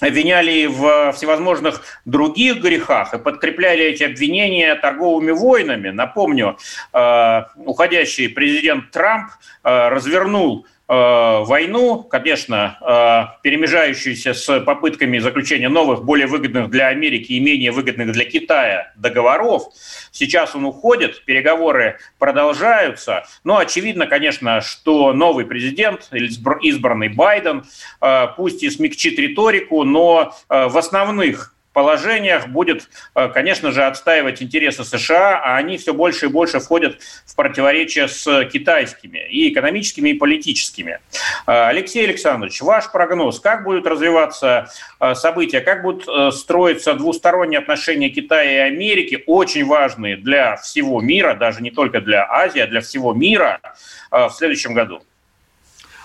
обвиняли 0.00 0.66
в 0.66 1.12
всевозможных 1.12 1.82
других 2.04 2.60
грехах 2.60 3.14
и 3.14 3.18
подкрепляли 3.18 3.84
эти 3.84 4.04
обвинения 4.04 4.74
торговыми 4.74 5.30
войнами. 5.30 5.88
Напомню, 5.88 6.58
уходящий 6.92 8.28
президент 8.28 8.90
Трамп 8.90 9.30
развернул 9.64 10.66
войну, 10.88 12.02
конечно, 12.02 12.78
э, 12.80 13.42
перемежающуюся 13.42 14.32
с 14.32 14.60
попытками 14.60 15.18
заключения 15.18 15.68
новых, 15.68 16.02
более 16.02 16.26
выгодных 16.26 16.70
для 16.70 16.86
Америки 16.88 17.32
и 17.32 17.40
менее 17.40 17.72
выгодных 17.72 18.12
для 18.12 18.24
Китая 18.24 18.92
договоров. 18.96 19.64
Сейчас 20.10 20.54
он 20.56 20.64
уходит, 20.64 21.24
переговоры 21.26 21.98
продолжаются. 22.18 23.24
Но 23.44 23.58
очевидно, 23.58 24.06
конечно, 24.06 24.62
что 24.62 25.12
новый 25.12 25.44
президент, 25.44 26.08
избранный 26.10 27.10
Байден, 27.10 27.64
э, 28.00 28.26
пусть 28.36 28.62
и 28.62 28.70
смягчит 28.70 29.18
риторику, 29.18 29.84
но 29.84 30.32
э, 30.48 30.68
в 30.68 30.78
основных 30.78 31.54
положениях 31.78 32.48
будет, 32.48 32.88
э, 33.14 33.28
конечно 33.28 33.70
же, 33.70 33.84
отстаивать 33.84 34.42
интересы 34.42 34.82
США, 34.82 35.40
а 35.44 35.56
они 35.58 35.76
все 35.76 35.94
больше 35.94 36.26
и 36.26 36.28
больше 36.28 36.58
входят 36.58 36.98
в 37.24 37.36
противоречие 37.36 38.08
с 38.08 38.44
китайскими, 38.46 39.20
и 39.30 39.52
экономическими, 39.52 40.10
и 40.10 40.14
политическими. 40.14 40.98
Э, 41.46 41.68
Алексей 41.68 42.04
Александрович, 42.04 42.60
ваш 42.62 42.90
прогноз, 42.90 43.38
как 43.38 43.62
будут 43.62 43.86
развиваться 43.86 44.68
э, 44.98 45.14
события, 45.14 45.60
как 45.60 45.82
будут 45.82 46.34
строиться 46.34 46.94
двусторонние 46.94 47.60
отношения 47.60 48.08
Китая 48.08 48.66
и 48.66 48.72
Америки, 48.72 49.22
очень 49.26 49.64
важные 49.64 50.16
для 50.16 50.56
всего 50.56 51.00
мира, 51.00 51.34
даже 51.34 51.62
не 51.62 51.70
только 51.70 52.00
для 52.00 52.26
Азии, 52.28 52.60
а 52.60 52.66
для 52.66 52.80
всего 52.80 53.14
мира 53.14 53.60
в 54.10 54.30
следующем 54.30 54.74
году? 54.74 55.00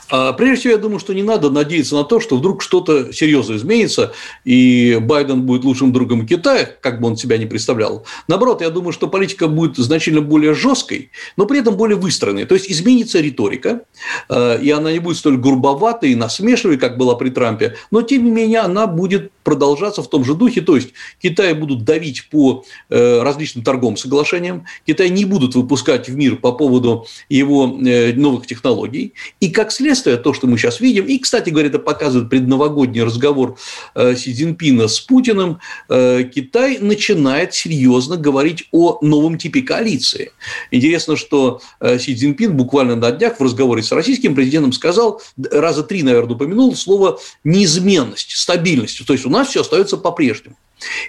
А, 0.10 0.34
прежде 0.34 0.60
всего, 0.60 0.74
я 0.74 0.78
думаю, 0.78 1.00
что 1.00 1.14
не 1.14 1.24
надо 1.24 1.50
надеяться 1.50 1.96
на 1.96 2.04
то, 2.04 2.20
что 2.20 2.38
вдруг 2.38 2.62
что-то 2.62 3.14
серьезно 3.14 3.56
изменится, 3.56 4.14
и 4.44 5.00
Байден 5.02 5.44
будет 5.44 5.64
лучшим 5.64 5.94
другом 5.94 6.28
Китая, 6.28 6.70
как 6.82 7.00
бы 7.00 7.08
он 7.08 7.18
себя 7.18 7.38
не 7.38 7.46
представлял. 7.46 8.06
Наоборот, 8.28 8.62
я 8.62 8.70
думаю, 8.70 8.94
что 8.94 9.08
политика 9.08 9.48
будет 9.48 9.78
значительно 9.78 10.22
более 10.22 10.54
жесткой, 10.54 11.12
но 11.38 11.46
при 11.46 11.60
этом 11.60 11.76
более 11.76 11.98
выстроенной. 11.98 12.46
То 12.46 12.56
есть 12.56 12.70
изменится 12.70 13.20
риторика, 13.20 13.82
а, 14.30 14.58
и 14.58 14.70
она 14.70 14.92
не 14.92 15.00
будет 15.00 15.18
столь 15.18 15.38
грубоватой 15.38 16.12
и 16.12 16.16
насмешливой, 16.16 16.78
как 16.78 16.98
была 16.98 17.16
при 17.16 17.30
Трампе, 17.30 17.76
но 17.92 18.02
тем 18.02 18.24
не 18.24 18.32
менее 18.32 18.60
она 18.60 18.88
будет 18.88 19.32
продолжаться 19.44 20.04
в 20.04 20.10
том 20.10 20.24
же 20.26 20.36
духе. 20.36 20.62
То 20.62 20.76
есть 20.76 20.90
Китай 21.22 21.54
будут 21.54 21.84
давить 21.84 22.30
по 22.30 22.66
э, 22.90 23.22
различным 23.22 23.64
торговым 23.64 23.98
соглашениям, 23.98 24.66
Китай 24.86 25.10
не 25.10 25.26
будут 25.26 25.56
выпускать 25.56 26.08
в 26.10 26.16
мир 26.16 26.38
по 26.38 26.52
поводу 26.52 27.08
его 27.30 27.78
э, 27.86 28.14
новых 28.14 28.48
технологий, 28.48 29.14
и 29.40 29.50
как 29.50 29.72
следствие 29.72 29.93
следствие, 29.94 30.18
то, 30.18 30.34
что 30.34 30.48
мы 30.48 30.58
сейчас 30.58 30.80
видим, 30.80 31.06
и, 31.06 31.20
кстати 31.20 31.50
говоря, 31.50 31.70
это 31.70 31.80
показывает 31.80 32.30
предновогодний 32.30 33.04
разговор 33.04 33.58
э, 33.96 34.16
Си 34.16 34.34
Цзиньпина 34.34 34.88
с 34.88 35.00
Путиным, 35.00 35.60
э, 35.90 36.24
Китай 36.24 36.80
начинает 36.80 37.54
серьезно 37.54 38.18
говорить 38.18 38.68
о 38.72 38.98
новом 39.02 39.38
типе 39.38 39.62
коалиции. 39.62 40.32
Интересно, 40.72 41.16
что 41.16 41.62
э, 41.80 42.00
Си 42.00 42.16
Цзиньпин 42.16 42.56
буквально 42.58 42.96
на 42.96 43.12
днях 43.12 43.40
в 43.40 43.44
разговоре 43.44 43.84
с 43.84 43.92
российским 43.92 44.36
президентом 44.36 44.74
сказал, 44.74 45.22
раза 45.52 45.84
три, 45.84 46.04
наверное, 46.04 46.36
упомянул 46.36 46.76
слово 46.76 47.20
неизменность, 47.44 48.32
стабильность. 48.32 49.06
То 49.06 49.14
есть 49.14 49.26
у 49.26 49.30
нас 49.30 49.50
все 49.50 49.62
остается 49.62 49.98
по-прежнему. 49.98 50.56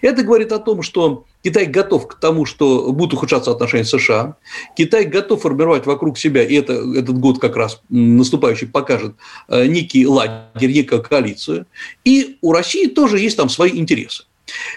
Это 0.03 0.23
говорит 0.23 0.53
о 0.53 0.59
том, 0.59 0.83
что 0.83 1.25
Китай 1.45 1.67
готов 1.67 2.09
к 2.09 2.15
тому, 2.15 2.47
что 2.47 2.91
будут 2.93 3.15
ухудшаться 3.15 3.51
отношения 3.51 3.85
с 3.85 3.91
США. 3.91 4.37
Китай 4.77 5.05
готов 5.05 5.43
формировать 5.43 5.85
вокруг 5.85 6.17
себя, 6.19 6.43
и 6.43 6.55
это, 6.55 6.73
этот 6.73 7.19
год 7.19 7.39
как 7.39 7.55
раз 7.55 7.83
наступающий 7.91 8.67
покажет, 8.67 9.15
э, 9.49 9.67
некий 9.67 10.07
лагерь, 10.07 10.73
некую 10.73 11.03
коалицию. 11.03 11.67
И 12.05 12.39
у 12.41 12.53
России 12.53 12.87
тоже 12.87 13.19
есть 13.19 13.37
там 13.37 13.51
свои 13.51 13.79
интересы. 13.79 14.25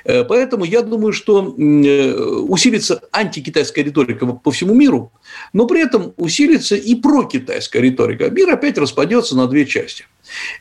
Э, 0.05 0.23
поэтому 0.23 0.65
я 0.65 0.81
думаю, 0.81 1.13
что 1.13 1.55
э, 1.57 2.13
усилится 2.13 3.01
антикитайская 3.11 3.83
риторика 3.83 4.25
по 4.25 4.51
всему 4.51 4.73
миру, 4.73 5.11
но 5.53 5.67
при 5.67 5.81
этом 5.81 6.13
усилится 6.17 6.75
и 6.75 6.95
прокитайская 6.95 7.81
риторика. 7.81 8.29
Мир 8.29 8.49
опять 8.49 8.77
распадется 8.77 9.35
на 9.35 9.47
две 9.47 9.65
части. 9.65 10.05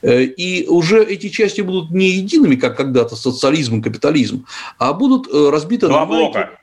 Э, 0.03 0.23
и 0.23 0.67
уже 0.67 1.05
эти 1.05 1.29
части 1.29 1.61
будут 1.61 1.91
не 1.91 2.11
едиными, 2.11 2.57
как 2.57 2.77
когда-то 2.77 3.17
социализм 3.17 3.79
и 3.79 3.83
капитализм, 3.83 4.47
а 4.79 4.93
будут 4.93 5.29
разбиты 5.33 5.87
Два 5.89 6.01
на 6.01 6.07
блока. 6.07 6.59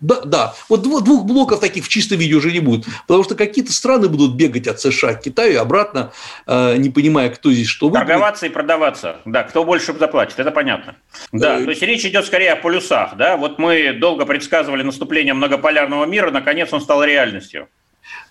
Да, 0.00 0.20
да. 0.24 0.54
Вот 0.68 0.82
двух 0.82 1.24
блоков 1.24 1.60
таких 1.60 1.84
в 1.84 1.88
чистом 1.88 2.18
виде 2.18 2.34
уже 2.34 2.52
не 2.52 2.60
будет. 2.60 2.84
Потому 3.06 3.24
что 3.24 3.34
какие-то 3.34 3.72
страны 3.72 4.08
будут 4.08 4.34
бегать 4.34 4.66
от 4.66 4.78
США 4.80 5.14
к 5.14 5.22
Китаю 5.22 5.54
и 5.54 5.56
обратно, 5.56 6.12
э, 6.46 6.76
не 6.76 6.90
понимая, 6.90 7.30
кто 7.30 7.50
здесь 7.50 7.66
что 7.66 7.86
выиграет. 7.86 8.08
Торговаться 8.08 8.46
и 8.46 8.48
продаваться. 8.50 9.16
Да, 9.24 9.42
кто 9.42 9.64
больше 9.64 9.94
заплатит, 9.98 10.38
это 10.38 10.50
понятно. 10.50 10.96
Да, 11.32 11.58
э, 11.58 11.64
то 11.64 11.70
есть 11.70 11.82
речь 11.82 12.04
идет 12.04 12.26
скорее 12.26 12.52
о 12.52 12.56
полюсах. 12.56 13.16
Да? 13.16 13.38
Вот 13.38 13.58
мы 13.58 13.94
долго 13.94 14.26
предсказывали 14.26 14.82
наступление 14.82 15.32
многополярного 15.32 16.04
мира, 16.04 16.30
наконец 16.30 16.72
он 16.72 16.82
стал 16.82 17.02
реальностью. 17.02 17.68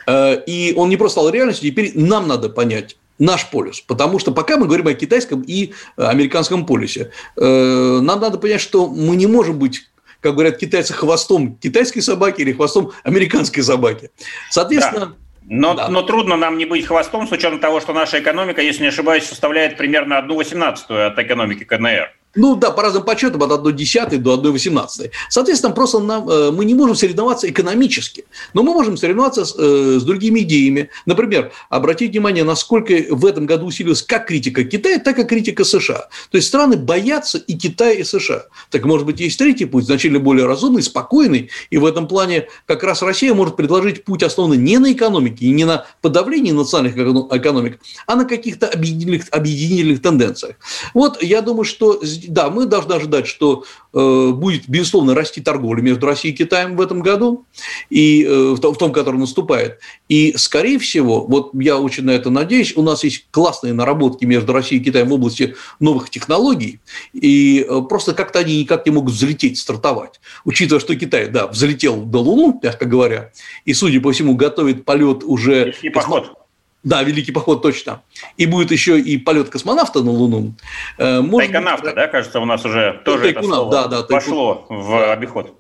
Э, 0.05 0.39
и 0.45 0.73
он 0.75 0.89
не 0.89 0.97
просто 0.97 1.19
стал 1.19 1.31
реальностью, 1.31 1.71
теперь 1.71 1.93
нам 1.95 2.27
надо 2.27 2.49
понять, 2.49 2.95
наш 3.17 3.49
полюс. 3.49 3.81
Потому 3.81 4.19
что 4.19 4.31
пока 4.31 4.57
мы 4.57 4.67
говорим 4.67 4.85
о 4.85 4.93
китайском 4.93 5.41
и 5.41 5.73
американском 5.97 6.67
полюсе, 6.67 7.11
нам 7.37 8.05
надо 8.05 8.37
понять, 8.37 8.61
что 8.61 8.87
мы 8.87 9.15
не 9.15 9.25
можем 9.25 9.57
быть 9.57 9.87
как 10.25 10.33
говорят 10.33 10.57
китайцы, 10.57 10.91
хвостом 10.91 11.55
китайской 11.57 12.01
собаки 12.01 12.41
или 12.41 12.51
хвостом 12.51 12.91
американской 13.03 13.61
собаки. 13.61 14.09
Соответственно, 14.49 15.05
да. 15.05 15.15
Но, 15.47 15.75
да. 15.75 15.87
но 15.87 16.01
трудно 16.01 16.35
нам 16.35 16.57
не 16.57 16.65
быть 16.65 16.87
хвостом 16.87 17.27
с 17.27 17.31
учетом 17.31 17.59
того, 17.59 17.79
что 17.79 17.93
наша 17.93 18.19
экономика, 18.19 18.59
если 18.59 18.81
не 18.81 18.87
ошибаюсь, 18.87 19.25
составляет 19.25 19.77
примерно 19.77 20.15
1,18 20.15 21.05
от 21.05 21.19
экономики 21.19 21.63
КНР. 21.63 22.11
Ну 22.35 22.55
да, 22.55 22.71
по 22.71 22.81
разным 22.81 23.03
подсчетам 23.03 23.43
от 23.43 23.51
1,10 23.65 24.17
до 24.17 24.35
1,18. 24.35 25.11
Соответственно, 25.29 25.73
просто 25.73 25.99
нам, 25.99 26.29
э, 26.29 26.51
мы 26.51 26.65
не 26.65 26.73
можем 26.73 26.95
соревноваться 26.95 27.49
экономически, 27.49 28.25
но 28.53 28.61
мы 28.61 28.73
можем 28.73 28.97
соревноваться 28.97 29.45
с, 29.45 29.55
э, 29.57 29.99
с 29.99 30.03
другими 30.03 30.41
идеями. 30.41 30.89
Например, 31.05 31.51
обратить 31.69 32.11
внимание, 32.11 32.43
насколько 32.43 32.93
в 33.09 33.25
этом 33.25 33.45
году 33.45 33.67
усилилась 33.67 34.01
как 34.01 34.27
критика 34.27 34.65
Китая, 34.65 34.99
так 34.99 35.17
и 35.19 35.23
критика 35.23 35.63
США. 35.63 36.09
То 36.29 36.37
есть 36.37 36.47
страны 36.47 36.75
боятся 36.75 37.37
и 37.37 37.53
Китая, 37.55 37.93
и 37.93 38.03
США. 38.03 38.45
Так 38.69 38.83
может 38.85 39.05
быть, 39.05 39.21
есть 39.21 39.39
третий 39.39 39.65
путь, 39.65 39.85
значительно 39.85 40.19
более 40.19 40.45
разумный, 40.45 40.83
спокойный, 40.83 41.49
и 41.69 41.77
в 41.77 41.85
этом 41.85 42.07
плане 42.07 42.47
как 42.65 42.83
раз 42.83 43.01
Россия 43.01 43.33
может 43.33 43.55
предложить 43.55 44.03
путь, 44.03 44.23
основанный 44.23 44.57
не 44.57 44.77
на 44.77 44.91
экономике 44.91 45.45
и 45.45 45.51
не 45.51 45.63
на 45.63 45.85
подавлении 46.01 46.51
национальных 46.51 46.97
экономик, 46.97 47.79
а 48.07 48.15
на 48.15 48.25
каких-то 48.25 48.67
объединительных, 48.67 49.27
объединительных 49.31 50.01
тенденциях. 50.01 50.55
Вот 50.93 51.23
я 51.23 51.41
думаю, 51.41 51.63
что 51.63 52.01
да, 52.27 52.49
мы 52.49 52.65
должны 52.65 52.93
ожидать, 52.93 53.27
что 53.27 53.65
э, 53.93 54.31
будет, 54.31 54.67
безусловно, 54.67 55.15
расти 55.15 55.41
торговля 55.41 55.81
между 55.81 56.05
Россией 56.05 56.33
и 56.33 56.37
Китаем 56.37 56.75
в 56.75 56.81
этом 56.81 57.01
году, 57.01 57.45
и, 57.89 58.23
э, 58.23 58.53
в, 58.55 58.59
том, 58.59 58.73
в 58.73 58.77
том, 58.77 58.91
который 58.91 59.17
наступает. 59.17 59.79
И, 60.09 60.33
скорее 60.37 60.79
всего, 60.79 61.25
вот 61.25 61.51
я 61.53 61.77
очень 61.77 62.03
на 62.03 62.11
это 62.11 62.29
надеюсь, 62.29 62.75
у 62.75 62.81
нас 62.81 63.03
есть 63.03 63.27
классные 63.31 63.73
наработки 63.73 64.25
между 64.25 64.53
Россией 64.53 64.81
и 64.81 64.83
Китаем 64.83 65.09
в 65.09 65.13
области 65.13 65.55
новых 65.79 66.09
технологий, 66.09 66.79
и 67.13 67.65
э, 67.67 67.81
просто 67.87 68.13
как-то 68.13 68.39
они 68.39 68.59
никак 68.59 68.85
не 68.85 68.91
могут 68.91 69.13
взлететь, 69.13 69.57
стартовать. 69.57 70.19
Учитывая, 70.43 70.79
что 70.79 70.95
Китай, 70.95 71.27
да, 71.27 71.47
взлетел 71.47 72.01
до 72.01 72.19
Луны, 72.19 72.59
мягко 72.61 72.85
говоря, 72.85 73.31
и, 73.65 73.73
судя 73.73 74.01
по 74.01 74.11
всему, 74.11 74.35
готовит 74.35 74.85
полет 74.85 75.23
уже... 75.23 75.73
Поход. 75.93 76.44
Да, 76.85 77.01
Великий 77.01 77.31
поход 77.31 77.63
точно. 77.63 78.03
И 78.37 78.45
будет 78.45 78.71
еще 78.71 78.99
и 78.99 79.17
полет 79.17 79.49
космонавта 79.49 80.03
на 80.03 80.11
Луну. 80.11 80.53
Э, 80.99 81.19
может 81.19 81.51
Тайконавта, 81.51 81.87
быть, 81.87 81.95
да, 81.95 82.07
кажется, 82.07 82.39
у 82.39 82.45
нас 82.45 82.63
уже 82.63 83.01
тоже 83.03 83.23
тайкунав, 83.23 83.45
это 83.45 83.55
слово 83.55 83.71
да, 83.71 83.87
да, 83.87 84.03
пошло 84.03 84.55
тайкун... 84.55 84.81
в 84.81 85.11
обиход. 85.11 85.53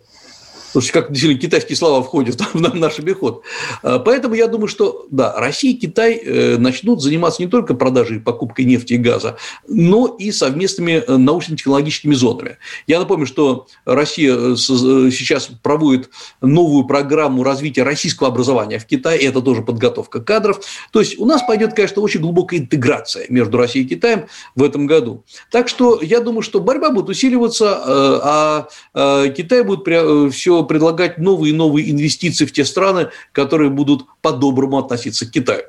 Слушайте, 0.75 0.99
как 0.99 1.11
действительно 1.13 1.41
китайские 1.41 1.77
слова 1.77 2.03
входят 2.03 2.41
в 2.53 2.75
наш 2.75 2.99
обиход. 2.99 3.43
А, 3.81 3.97
поэтому 3.97 4.35
я 4.35 4.47
думаю, 4.47 4.67
что 4.67 5.07
да, 5.09 5.33
Россия 5.37 5.71
и 5.71 5.77
Китай 5.77 6.15
э, 6.17 6.57
начнут 6.57 7.01
заниматься 7.01 7.41
не 7.41 7.47
только 7.47 7.75
продажей 7.75 8.17
и 8.17 8.19
покупкой 8.19 8.65
нефти 8.65 8.95
и 8.95 8.97
газа, 8.97 9.37
но 9.69 10.05
и 10.19 10.33
совместными 10.33 11.01
э, 11.07 11.15
научно-технологическими 11.15 12.13
зонами. 12.13 12.57
Я 12.87 12.99
напомню, 12.99 13.25
что 13.25 13.67
Россия 13.85 14.35
э, 14.35 14.55
сейчас 14.57 15.49
проводит 15.63 16.09
новую 16.41 16.83
программу 16.83 17.43
развития 17.43 17.83
российского 17.83 18.27
образования 18.27 18.77
в 18.77 18.85
Китае, 18.85 19.21
это 19.21 19.39
тоже 19.39 19.61
подготовка 19.61 20.19
кадров. 20.19 20.59
То 20.91 20.99
есть 20.99 21.17
у 21.17 21.25
нас 21.25 21.41
пойдет, 21.41 21.73
конечно, 21.73 22.01
очень 22.01 22.19
глубокая 22.19 22.59
интеграция 22.59 23.27
между 23.29 23.57
Россией 23.57 23.85
и 23.85 23.87
Китаем 23.87 24.25
в 24.55 24.63
этом 24.63 24.87
году. 24.87 25.23
Так 25.51 25.69
что 25.69 26.01
я 26.01 26.19
думаю, 26.19 26.41
что 26.41 26.59
борьба 26.59 26.89
будет 26.89 27.07
усиливаться, 27.07 27.81
а 27.81 28.67
Китай 28.93 29.63
будет 29.63 30.33
все 30.33 30.64
предлагать 30.65 31.17
новые 31.17 31.53
и 31.53 31.55
новые 31.55 31.91
инвестиции 31.91 32.45
в 32.45 32.51
те 32.51 32.65
страны, 32.65 33.09
которые 33.31 33.69
будут 33.69 34.05
по-доброму 34.21 34.77
относиться 34.77 35.25
к 35.27 35.31
Китаю. 35.31 35.63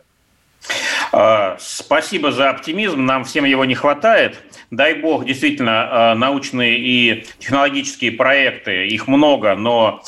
А, 1.12 1.56
спасибо 1.60 2.32
за 2.32 2.50
оптимизм, 2.50 3.04
нам 3.04 3.24
всем 3.24 3.44
его 3.44 3.64
не 3.64 3.74
хватает. 3.74 4.38
Дай 4.70 4.94
бог, 4.94 5.24
действительно, 5.24 6.10
а, 6.10 6.14
научные 6.14 6.78
и 6.78 7.26
технологические 7.38 8.12
проекты, 8.12 8.86
их 8.86 9.06
много, 9.06 9.54
но 9.54 10.02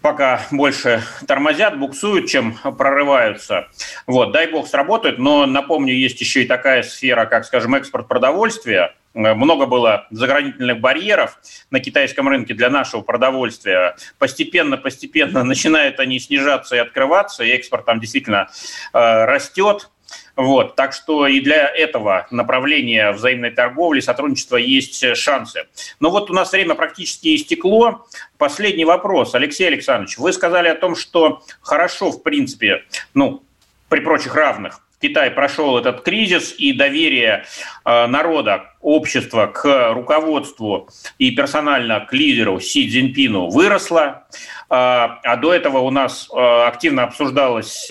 пока 0.00 0.42
больше 0.50 1.02
тормозят, 1.26 1.78
буксуют, 1.78 2.26
чем 2.26 2.54
прорываются. 2.54 3.68
Вот, 4.06 4.32
дай 4.32 4.50
бог 4.50 4.66
сработают, 4.66 5.18
но 5.18 5.46
напомню, 5.46 5.94
есть 5.94 6.20
еще 6.20 6.42
и 6.42 6.46
такая 6.46 6.82
сфера, 6.82 7.26
как, 7.26 7.44
скажем, 7.44 7.74
экспорт 7.74 8.08
продовольствия, 8.08 8.94
много 9.14 9.66
было 9.66 10.06
заградительных 10.10 10.80
барьеров 10.80 11.38
на 11.70 11.80
китайском 11.80 12.28
рынке 12.28 12.54
для 12.54 12.70
нашего 12.70 13.02
продовольствия. 13.02 13.96
Постепенно-постепенно 14.18 15.44
начинают 15.44 16.00
они 16.00 16.18
снижаться 16.18 16.76
и 16.76 16.78
открываться, 16.78 17.44
и 17.44 17.50
экспорт 17.50 17.84
там 17.84 18.00
действительно 18.00 18.48
э, 18.92 19.24
растет. 19.24 19.90
Вот, 20.36 20.76
так 20.76 20.92
что 20.92 21.26
и 21.26 21.40
для 21.40 21.68
этого 21.68 22.26
направления 22.30 23.12
взаимной 23.12 23.50
торговли, 23.50 24.00
сотрудничества 24.00 24.56
есть 24.56 25.16
шансы. 25.16 25.66
Но 26.00 26.10
вот 26.10 26.30
у 26.30 26.34
нас 26.34 26.52
время 26.52 26.74
практически 26.74 27.34
истекло. 27.34 28.06
Последний 28.36 28.84
вопрос. 28.84 29.34
Алексей 29.34 29.66
Александрович, 29.66 30.18
вы 30.18 30.32
сказали 30.32 30.68
о 30.68 30.74
том, 30.74 30.96
что 30.96 31.42
хорошо, 31.60 32.10
в 32.10 32.22
принципе, 32.22 32.84
ну, 33.14 33.42
при 33.88 34.00
прочих 34.00 34.34
равных, 34.34 34.80
Китай 35.02 35.32
прошел 35.32 35.76
этот 35.76 36.02
кризис, 36.02 36.54
и 36.56 36.72
доверие 36.72 37.44
э, 37.84 38.06
народа, 38.06 38.70
общества 38.80 39.48
к 39.48 39.92
руководству 39.92 40.88
и 41.18 41.32
персонально 41.32 42.00
к 42.00 42.12
лидеру 42.12 42.60
Си 42.60 42.88
Цзиньпину 42.88 43.48
выросло. 43.48 44.28
Э, 44.70 45.18
а 45.24 45.36
до 45.36 45.52
этого 45.52 45.78
у 45.78 45.90
нас 45.90 46.30
э, 46.32 46.38
активно 46.38 47.02
обсуждалась 47.02 47.90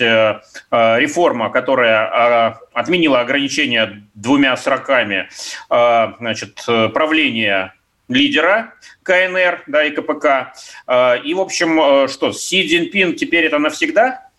реформа, 0.70 1.50
которая 1.50 2.58
отменила 2.72 3.20
ограничения 3.20 4.02
двумя 4.14 4.56
сроками 4.56 5.28
значит, 5.68 6.64
правления 6.64 7.74
лидера 8.08 8.74
КНР 9.02 9.64
да, 9.66 9.84
и 9.84 9.90
КПК. 9.90 10.54
И, 11.24 11.34
в 11.34 11.40
общем, 11.40 12.08
что, 12.08 12.32
Си 12.32 12.66
Цзиньпин 12.66 13.16
теперь 13.16 13.44
это 13.44 13.58
навсегда? 13.58 14.31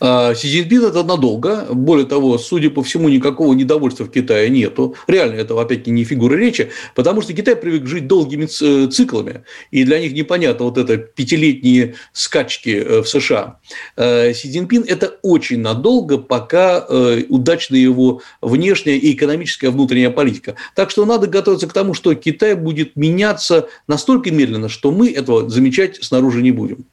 А 0.00 0.34
Си 0.34 0.48
Цзиньпин 0.48 0.84
это 0.84 1.02
надолго. 1.02 1.66
Более 1.70 2.06
того, 2.06 2.38
судя 2.38 2.70
по 2.70 2.82
всему, 2.82 3.08
никакого 3.08 3.52
недовольства 3.54 4.04
в 4.04 4.10
Китае 4.10 4.50
нету. 4.50 4.94
Реально, 5.06 5.34
это 5.34 5.60
опять-таки 5.60 5.90
не 5.90 6.04
фигура 6.04 6.34
речи, 6.34 6.70
потому 6.94 7.20
что 7.22 7.32
Китай 7.32 7.56
привык 7.56 7.86
жить 7.86 8.06
долгими 8.06 8.44
э, 8.44 8.90
циклами, 8.90 9.44
и 9.70 9.84
для 9.84 9.98
них 10.00 10.12
непонятно 10.12 10.66
вот 10.66 10.78
это 10.78 10.96
пятилетние 10.96 11.94
скачки 12.12 12.70
э, 12.70 13.02
в 13.02 13.08
США. 13.08 13.58
Э, 13.96 14.32
Си 14.32 14.50
Цзиньпин– 14.50 14.84
это 14.88 15.18
очень 15.22 15.60
надолго, 15.60 16.18
пока 16.18 16.86
удачна 17.28 17.76
его 17.76 18.22
внешняя 18.40 18.96
и 18.96 19.12
экономическая 19.12 19.70
внутренняя 19.70 20.10
политика. 20.10 20.54
Так 20.74 20.90
что 20.90 21.04
надо 21.04 21.26
готовиться 21.26 21.66
к 21.66 21.72
тому, 21.72 21.94
что 21.94 22.14
Китай 22.14 22.54
будет 22.54 22.96
меняться 22.96 23.68
настолько 23.86 24.30
медленно, 24.30 24.68
что 24.68 24.90
мы 24.90 25.10
этого 25.10 25.48
замечать 25.48 26.02
снаружи 26.02 26.42
не 26.42 26.50
будем. 26.50 26.86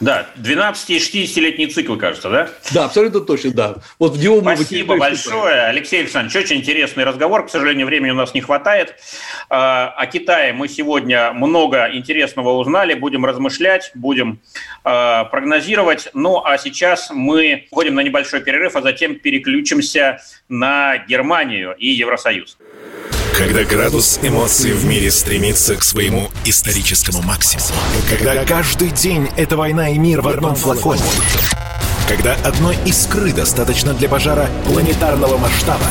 Да, 0.00 0.28
12 0.36 0.90
и 0.90 0.96
60-летний 0.96 1.66
цикл, 1.66 1.96
кажется, 1.96 2.30
да? 2.30 2.50
Да, 2.72 2.86
абсолютно 2.86 3.20
точно, 3.20 3.52
да. 3.52 3.74
Вот 3.98 4.16
в 4.16 4.22
него 4.22 4.40
Спасибо 4.40 4.96
большое, 4.96 5.66
Алексей 5.66 6.00
Александрович. 6.00 6.36
Очень 6.36 6.56
интересный 6.56 7.04
разговор. 7.04 7.46
К 7.46 7.50
сожалению, 7.50 7.86
времени 7.86 8.10
у 8.10 8.14
нас 8.14 8.32
не 8.32 8.40
хватает. 8.40 8.94
А, 9.50 9.88
о 9.88 10.06
Китае 10.06 10.54
мы 10.54 10.68
сегодня 10.68 11.32
много 11.32 11.90
интересного 11.92 12.58
узнали. 12.58 12.94
Будем 12.94 13.26
размышлять, 13.26 13.90
будем 13.94 14.40
а, 14.84 15.24
прогнозировать. 15.24 16.08
Ну, 16.14 16.42
а 16.42 16.56
сейчас 16.56 17.10
мы 17.10 17.66
уходим 17.70 17.94
на 17.94 18.00
небольшой 18.00 18.40
перерыв, 18.40 18.76
а 18.76 18.82
затем 18.82 19.16
переключимся 19.16 20.18
на 20.48 20.96
Германию 20.96 21.74
и 21.76 21.88
Евросоюз. 21.88 22.56
Когда 23.40 23.64
градус 23.64 24.18
эмоций 24.20 24.72
в 24.72 24.84
мире 24.84 25.10
стремится 25.10 25.74
к 25.74 25.82
своему 25.82 26.28
историческому 26.44 27.22
максимуму. 27.22 27.72
Когда 28.10 28.44
каждый 28.44 28.90
день 28.90 29.30
это 29.34 29.56
война 29.56 29.88
и 29.88 29.98
мир 29.98 30.20
в 30.20 30.28
одном 30.28 30.54
флаконе. 30.54 31.00
Когда 32.06 32.34
одной 32.44 32.76
искры 32.84 33.32
достаточно 33.32 33.94
для 33.94 34.10
пожара 34.10 34.50
планетарного 34.66 35.38
масштаба. 35.38 35.86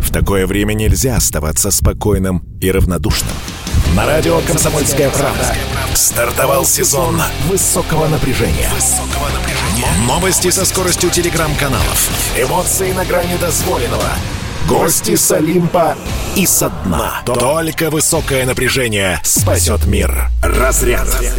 В 0.00 0.12
такое 0.12 0.46
время 0.46 0.74
нельзя 0.74 1.16
оставаться 1.16 1.72
спокойным 1.72 2.44
и 2.60 2.70
равнодушным. 2.70 3.34
На 3.96 4.06
радио 4.06 4.40
«Комсомольская 4.46 5.10
правда» 5.10 5.56
стартовал 5.94 6.64
сезон 6.64 7.20
высокого 7.48 8.06
напряжения. 8.06 8.70
Новости 10.06 10.50
со 10.50 10.64
скоростью 10.64 11.10
телеграм-каналов. 11.10 12.10
Эмоции 12.38 12.92
на 12.92 13.04
грани 13.04 13.36
дозволенного– 13.40 14.10
Гости 14.68 15.16
с 15.16 15.30
Олимпа 15.32 15.96
и 16.36 16.46
со 16.46 16.70
дна. 16.84 17.22
Только 17.24 17.90
высокое 17.90 18.46
напряжение 18.46 19.20
спасет 19.24 19.86
мир. 19.86 20.28
Разряд. 20.42 21.06
Разряд. 21.06 21.36